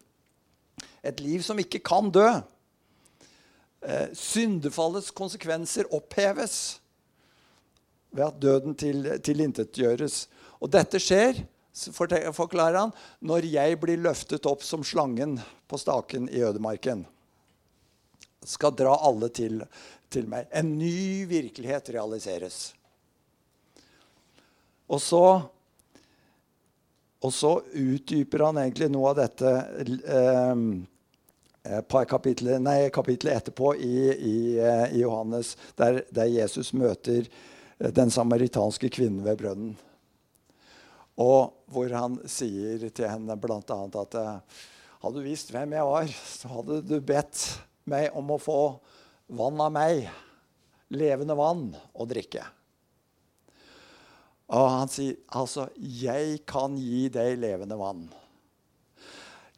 Et 1.06 1.24
liv 1.24 1.46
som 1.46 1.60
ikke 1.62 1.84
kan 1.86 2.10
dø. 2.12 2.28
Eh, 3.88 4.08
syndefallets 4.13 5.12
konsekvenser 5.12 5.86
oppheves 5.93 6.82
ved 8.10 8.26
at 8.26 8.39
døden 8.41 8.74
tilintetgjøres. 9.21 10.24
Og 10.58 10.71
dette 10.74 10.98
skjer, 11.02 11.43
forklarer 12.34 12.80
han, 12.80 12.93
når 13.21 13.45
jeg 13.52 13.78
blir 13.82 14.02
løftet 14.02 14.48
opp 14.50 14.63
som 14.65 14.82
slangen 14.88 15.38
på 15.69 15.78
staken 15.78 16.26
i 16.34 16.41
ødemarken. 16.48 17.04
Skal 18.45 18.74
dra 18.78 18.95
alle 19.06 19.30
til, 19.30 19.62
til 20.10 20.26
meg. 20.32 20.48
En 20.50 20.71
ny 20.80 21.28
virkelighet 21.30 21.93
realiseres. 21.93 22.71
Og 24.89 25.02
så 25.02 25.26
og 27.26 27.32
så 27.34 27.56
utdyper 27.74 28.43
han 28.45 28.60
egentlig 28.62 28.91
noe 28.93 29.10
av 29.10 29.15
dette 29.17 29.52
eh, 29.82 30.60
på 31.89 32.04
kapittelet, 32.10 32.62
nei, 32.62 32.89
kapitlet 32.93 33.39
etterpå 33.39 33.73
i, 33.82 33.97
i, 34.13 34.38
eh, 34.62 34.86
i 34.93 35.01
Johannes, 35.01 35.56
der, 35.80 36.04
der, 36.13 36.30
Jesus 36.30 36.73
møter 36.78 37.25
eh, 37.25 37.91
den 37.95 38.13
samaritanske 38.13 38.91
kvinnen 38.93 39.25
ved 39.25 39.39
brønnen. 39.41 39.75
Og 41.21 41.56
hvor 41.71 41.93
han 41.95 42.19
sier 42.30 42.84
til 42.89 43.08
henne 43.08 43.38
bl.a. 43.39 43.62
at 43.62 44.19
eh, 44.19 44.60
hadde 45.01 45.15
du 45.15 45.25
visst 45.25 45.54
hvem 45.54 45.73
jeg 45.78 45.88
var, 45.89 46.12
så 46.28 46.51
hadde 46.58 46.82
du 46.86 46.99
bedt 46.99 47.41
meg 47.89 48.13
om 48.17 48.36
å 48.36 48.41
få 48.41 48.60
vann 49.34 49.62
av 49.62 49.73
meg, 49.73 50.06
levende 50.93 51.38
vann, 51.38 51.71
å 51.93 52.06
drikke. 52.10 52.43
Og 54.54 54.67
han 54.69 54.91
sier 54.93 55.17
altså 55.34 55.71
'Jeg 55.73 56.45
kan 56.45 56.78
gi 56.78 57.08
deg 57.10 57.39
levende 57.41 57.78
vann'. 57.80 58.06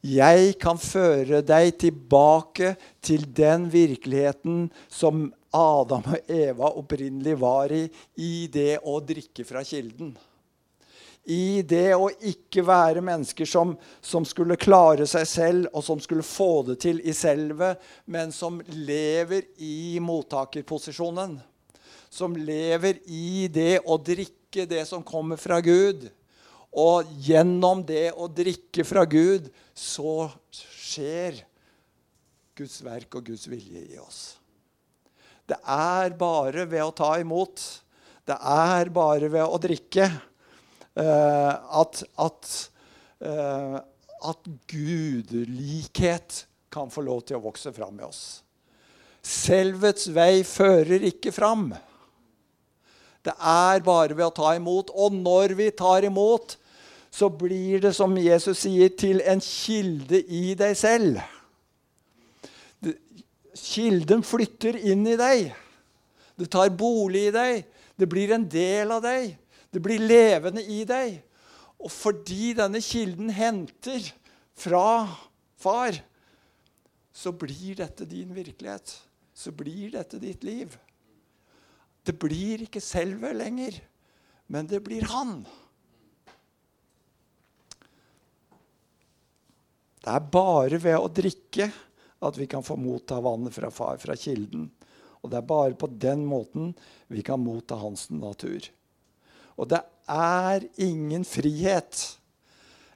Jeg 0.07 0.53
kan 0.61 0.77
føre 0.79 1.41
deg 1.43 1.73
tilbake 1.81 2.75
til 3.03 3.25
den 3.35 3.65
virkeligheten 3.73 4.67
som 4.87 5.25
Adam 5.55 6.05
og 6.13 6.31
Eva 6.31 6.69
opprinnelig 6.79 7.35
var 7.41 7.73
i, 7.75 7.87
i 8.15 8.47
det 8.51 8.77
å 8.87 8.99
drikke 9.03 9.43
fra 9.47 9.63
kilden. 9.67 10.13
I 11.27 11.59
det 11.67 11.91
å 11.97 12.07
ikke 12.07 12.63
være 12.63 13.03
mennesker 13.03 13.49
som, 13.49 13.73
som 13.99 14.23
skulle 14.23 14.55
klare 14.59 15.07
seg 15.09 15.25
selv, 15.27 15.67
og 15.73 15.83
som 15.83 15.99
skulle 15.99 16.23
få 16.23 16.61
det 16.69 16.77
til 16.85 17.01
i 17.03 17.15
selve, 17.15 17.73
men 18.05 18.31
som 18.31 18.61
lever 18.87 19.49
i 19.59 19.97
mottakerposisjonen. 19.99 21.35
Som 22.07 22.37
lever 22.39 23.01
i 23.11 23.49
det 23.51 23.81
å 23.83 23.99
drikke 23.99 24.63
det 24.69 24.85
som 24.87 25.03
kommer 25.03 25.41
fra 25.41 25.59
Gud. 25.59 26.07
Og 26.75 27.07
gjennom 27.23 27.83
det 27.87 28.11
å 28.13 28.27
drikke 28.27 28.83
fra 28.85 29.05
Gud, 29.07 29.47
så 29.73 30.27
skjer 30.51 31.39
Guds 32.57 32.81
verk 32.85 33.19
og 33.19 33.29
Guds 33.29 33.45
vilje 33.49 33.83
i 33.85 33.99
oss. 34.01 34.37
Det 35.47 35.57
er 35.63 36.15
bare 36.19 36.65
ved 36.67 36.83
å 36.83 36.95
ta 36.95 37.13
imot, 37.21 37.61
det 38.27 38.35
er 38.35 38.89
bare 38.91 39.29
ved 39.31 39.45
å 39.45 39.59
drikke, 39.63 40.09
uh, 40.99 41.53
at, 41.81 42.01
at, 42.19 42.49
uh, 43.23 43.77
at 44.27 44.49
gudelikhet 44.67 46.41
kan 46.73 46.91
få 46.91 47.05
lov 47.07 47.23
til 47.27 47.39
å 47.39 47.45
vokse 47.47 47.71
fram 47.71 48.01
i 48.01 48.07
oss. 48.07 48.41
Selvets 49.23 50.09
vei 50.15 50.43
fører 50.47 51.07
ikke 51.07 51.31
fram. 51.35 51.69
Det 53.27 53.35
er 53.35 53.83
bare 53.83 54.15
ved 54.15 54.29
å 54.29 54.35
ta 54.35 54.53
imot. 54.55 54.93
Og 54.95 55.15
når 55.15 55.55
vi 55.59 55.67
tar 55.75 56.07
imot, 56.07 56.55
så 57.11 57.29
blir 57.33 57.81
det, 57.83 57.93
som 57.97 58.13
Jesus 58.19 58.61
sier, 58.63 58.93
til 58.95 59.19
en 59.25 59.41
kilde 59.43 60.21
i 60.23 60.53
deg 60.59 60.77
selv. 60.79 61.19
Kilden 63.57 64.23
flytter 64.23 64.77
inn 64.77 65.03
i 65.09 65.17
deg. 65.19 65.49
Det 66.37 66.49
tar 66.53 66.69
bolig 66.77 67.27
i 67.29 67.33
deg. 67.35 67.65
Det 67.97 68.07
blir 68.09 68.35
en 68.35 68.45
del 68.47 68.93
av 68.93 69.01
deg. 69.03 69.33
Det 69.73 69.81
blir 69.83 70.03
levende 70.03 70.61
i 70.61 70.83
deg. 70.87 71.17
Og 71.81 71.91
fordi 71.93 72.53
denne 72.57 72.81
kilden 72.81 73.31
henter 73.33 74.05
fra 74.57 75.07
far, 75.57 75.97
så 77.13 77.33
blir 77.33 77.79
dette 77.81 78.05
din 78.09 78.29
virkelighet. 78.33 78.93
Så 79.33 79.51
blir 79.53 79.91
dette 79.97 80.21
ditt 80.21 80.45
liv. 80.45 80.77
Det 82.07 82.15
blir 82.15 82.63
ikke 82.63 82.79
selve 82.83 83.33
lenger, 83.35 83.75
men 84.47 84.67
det 84.69 84.79
blir 84.85 85.03
han. 85.11 85.41
Det 89.99 90.13
er 90.13 90.29
bare 90.31 90.79
ved 90.79 90.95
å 90.95 91.11
drikke 91.11 91.67
at 92.23 92.37
vi 92.39 92.47
kan 92.47 92.63
få 92.63 92.77
motta 92.79 93.19
vannet 93.21 93.51
fra 93.51 93.67
far, 93.73 93.99
fra 93.99 94.15
kilden. 94.15 94.69
Og 95.19 95.33
det 95.33 95.41
er 95.41 95.49
bare 95.49 95.75
på 95.75 95.89
den 95.91 96.23
måten 96.29 96.71
vi 97.11 97.25
kan 97.27 97.43
motta 97.43 97.75
hans 97.81 98.07
natur. 98.13 98.69
Og 99.59 99.67
det 99.73 99.81
er 100.07 100.63
ingen 100.79 101.27
frihet 101.27 102.05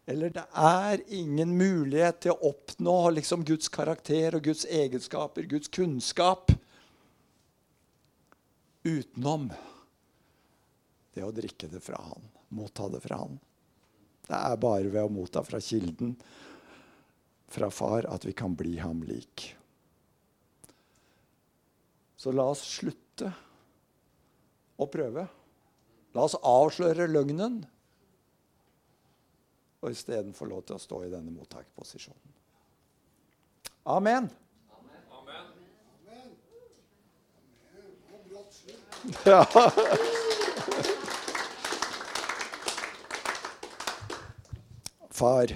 eller 0.10 0.32
det 0.34 0.44
er 0.58 1.02
ingen 1.14 1.54
mulighet 1.58 2.24
til 2.26 2.34
å 2.34 2.52
oppnå 2.52 2.98
liksom, 3.18 3.46
Guds 3.48 3.70
karakter 3.72 4.36
og 4.36 4.48
Guds 4.48 4.66
egenskaper, 4.66 5.46
Guds 5.48 5.70
kunnskap, 5.72 6.52
utenom 8.84 9.50
det 11.14 11.24
å 11.26 11.34
drikke 11.36 11.70
det 11.72 11.82
fra 11.84 12.00
han, 12.02 12.30
motta 12.56 12.88
det 12.92 13.02
fra 13.04 13.24
han. 13.24 13.40
Det 14.28 14.38
er 14.38 14.62
bare 14.62 14.92
ved 14.92 15.04
å 15.04 15.12
motta 15.12 15.44
fra 15.44 15.60
kilden, 15.64 16.16
fra 17.52 17.68
far, 17.74 18.08
at 18.08 18.26
vi 18.26 18.34
kan 18.38 18.56
bli 18.56 18.78
ham 18.80 19.04
lik. 19.04 19.50
Så 22.16 22.32
la 22.32 22.46
oss 22.54 22.62
slutte 22.78 23.32
å 24.80 24.88
prøve. 24.88 25.26
La 26.16 26.26
oss 26.28 26.38
avsløre 26.38 27.10
løgnen, 27.10 27.62
og 29.82 29.90
isteden 29.90 30.36
få 30.38 30.46
lov 30.46 30.64
til 30.68 30.78
å 30.78 30.84
stå 30.84 31.00
i 31.08 31.12
denne 31.12 31.34
mottakerposisjonen. 31.34 32.38
Amen. 33.90 34.30
Ja. 39.26 39.46
Far, 45.10 45.48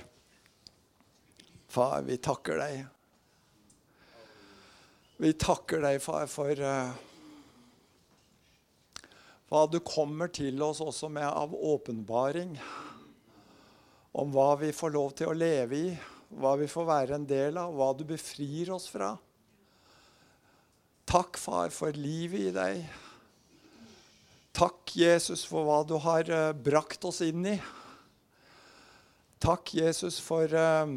far, 1.67 2.01
vi 2.01 2.17
takker 2.17 2.57
deg 2.61 2.85
Vi 5.17 5.31
takker 5.41 5.81
deg, 5.85 6.01
far, 6.01 6.25
for 6.29 6.57
uh, 6.57 6.91
hva 9.49 9.63
du 9.69 9.79
kommer 9.85 10.29
til 10.33 10.61
oss 10.65 10.81
også 10.81 11.09
med 11.13 11.29
av 11.29 11.53
åpenbaring 11.53 12.57
om 14.15 14.33
hva 14.33 14.51
vi 14.59 14.73
får 14.73 14.93
lov 14.95 15.15
til 15.17 15.31
å 15.31 15.37
leve 15.37 15.77
i, 15.77 15.95
hva 16.33 16.55
vi 16.59 16.67
får 16.71 16.85
være 16.89 17.17
en 17.17 17.25
del 17.29 17.57
av, 17.61 17.73
hva 17.77 17.93
du 17.97 18.05
befrir 18.07 18.71
oss 18.73 18.87
fra. 18.91 19.13
Takk, 21.05 21.37
far, 21.37 21.73
for 21.75 21.95
livet 21.95 22.49
i 22.49 22.53
deg. 22.55 22.85
Takk, 24.55 24.93
Jesus, 24.95 25.41
for 25.43 25.67
hva 25.67 25.81
du 25.83 25.97
har 25.99 26.29
uh, 26.31 26.53
brakt 26.55 27.03
oss 27.03 27.19
inn 27.25 27.43
i. 27.49 27.55
Takk, 29.43 29.73
Jesus, 29.75 30.15
for 30.23 30.47
uh, 30.47 30.87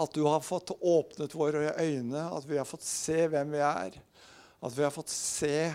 at 0.00 0.14
du 0.16 0.22
har 0.24 0.40
fått 0.40 0.72
åpnet 0.80 1.34
våre 1.36 1.74
øyne, 1.76 2.22
at 2.32 2.46
vi 2.48 2.56
har 2.56 2.64
fått 2.64 2.86
se 2.88 3.26
hvem 3.28 3.52
vi 3.52 3.60
er. 3.60 3.98
At 4.64 4.72
vi 4.78 4.86
har 4.86 4.94
fått 4.94 5.12
se 5.12 5.74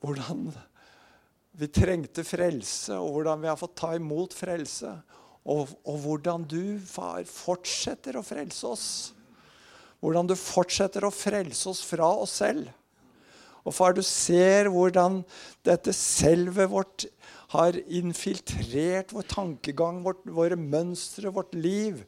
hvordan 0.00 0.48
vi 1.58 1.68
trengte 1.74 2.24
frelse, 2.24 2.96
og 2.96 3.12
hvordan 3.18 3.44
vi 3.44 3.52
har 3.52 3.60
fått 3.60 3.76
ta 3.76 3.92
imot 3.98 4.36
frelse. 4.36 4.94
Og, 5.48 5.68
og 5.84 6.00
hvordan 6.04 6.48
du, 6.48 6.78
far, 6.80 7.28
fortsetter 7.28 8.16
å 8.16 8.24
frelse 8.24 8.72
oss. 8.72 8.88
Hvordan 10.00 10.28
du 10.30 10.36
fortsetter 10.38 11.04
å 11.04 11.12
frelse 11.12 11.68
oss 11.72 11.84
fra 11.84 12.08
oss 12.24 12.40
selv. 12.40 12.72
Og 13.66 13.74
far, 13.74 13.94
du 13.96 14.02
ser 14.06 14.70
hvordan 14.72 15.22
dette 15.66 15.92
selvet 15.96 16.70
vårt 16.70 17.06
har 17.54 17.78
infiltrert 17.86 19.14
vår 19.16 19.26
tankegang, 19.30 20.02
vårt, 20.04 20.24
våre 20.24 20.56
mønstre, 20.60 21.32
vårt 21.32 21.54
liv. 21.56 22.02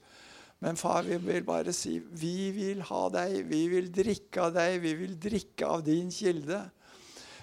Men 0.61 0.77
far, 0.77 1.07
vi 1.09 1.17
vil 1.17 1.45
bare 1.47 1.73
si 1.73 1.97
vi 2.21 2.51
vil 2.53 2.83
ha 2.91 3.07
deg, 3.13 3.39
vi 3.49 3.63
vil 3.73 3.89
drikke 3.93 4.45
av 4.45 4.53
deg, 4.59 4.77
vi 4.83 4.93
vil 4.99 5.17
drikke 5.21 5.71
av 5.79 5.85
din 5.87 6.13
kilde. 6.13 6.61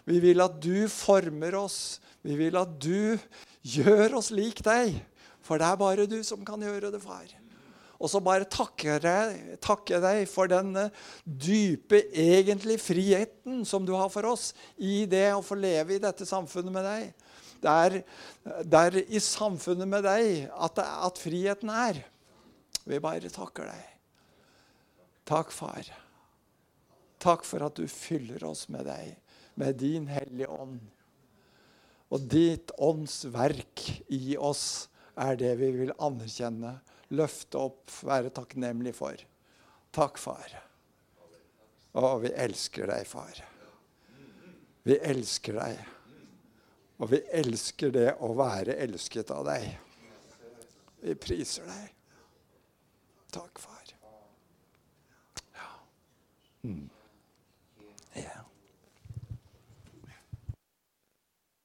Vi 0.07 0.21
vil 0.23 0.43
at 0.45 0.61
du 0.63 0.85
former 0.91 1.57
oss, 1.59 1.97
vi 2.23 2.37
vil 2.39 2.55
at 2.59 2.77
du 2.79 3.17
gjør 3.65 4.19
oss 4.21 4.29
lik 4.31 4.61
deg. 4.65 4.93
For 5.43 5.59
det 5.59 5.67
er 5.67 5.81
bare 5.81 6.07
du 6.09 6.19
som 6.27 6.45
kan 6.47 6.61
gjøre 6.61 6.93
det, 6.93 7.01
far. 7.01 7.25
Og 7.97 8.11
så 8.11 8.21
bare 8.21 8.45
takker 8.49 9.01
jeg, 9.01 9.57
takker 9.63 10.01
deg 10.03 10.23
for 10.29 10.49
den 10.51 10.73
dype, 11.25 12.03
egentlige 12.13 12.81
friheten 12.83 13.63
som 13.65 13.85
du 13.87 13.95
har 13.97 14.11
for 14.13 14.27
oss 14.29 14.51
i 14.77 15.05
det 15.09 15.31
å 15.33 15.45
få 15.45 15.57
leve 15.57 15.95
i 15.95 16.03
dette 16.03 16.27
samfunnet 16.29 16.73
med 16.73 16.85
deg. 16.85 17.07
Det 17.57 17.73
er, 17.73 17.95
det 18.69 19.05
i 19.09 19.21
samfunnet 19.23 19.89
med 19.89 20.05
deg 20.05 20.45
at, 20.53 20.77
at 20.77 21.21
friheten 21.21 21.71
er. 21.73 22.03
Vi 22.87 22.99
bare 23.03 23.33
takker 23.33 23.65
deg. 23.71 23.87
Takk, 25.27 25.49
far. 25.51 25.89
Takk 27.19 27.43
for 27.43 27.65
at 27.65 27.75
du 27.75 27.87
fyller 27.89 28.45
oss 28.47 28.67
med 28.71 28.85
deg, 28.87 29.17
med 29.57 29.81
din 29.81 30.05
Hellige 30.07 30.47
Ånd. 30.53 30.77
Og 32.13 32.29
ditt 32.31 32.71
åndsverk 32.79 33.83
i 34.13 34.37
oss 34.39 34.87
er 35.19 35.35
det 35.39 35.55
vi 35.59 35.73
vil 35.81 35.91
anerkjenne, 35.97 36.77
løfte 37.15 37.59
opp, 37.59 37.91
være 38.03 38.31
takknemlig 38.35 38.95
for. 38.97 39.19
Takk, 39.95 40.19
far. 40.19 40.57
Å, 41.97 42.17
vi 42.21 42.31
elsker 42.35 42.89
deg, 42.91 43.07
far. 43.09 43.39
Vi 44.87 44.97
elsker 45.03 45.57
deg. 45.59 45.79
Og 46.97 47.11
vi 47.13 47.21
elsker 47.39 47.93
det 47.93 48.09
å 48.25 48.31
være 48.37 48.77
elsket 48.81 49.31
av 49.33 49.45
deg. 49.47 49.69
Vi 51.03 51.15
priser 51.21 51.67
deg. 51.69 51.93
Takk, 53.33 53.59
far. 53.61 53.91
Ja. 55.53 55.71
Mm. 56.65 56.87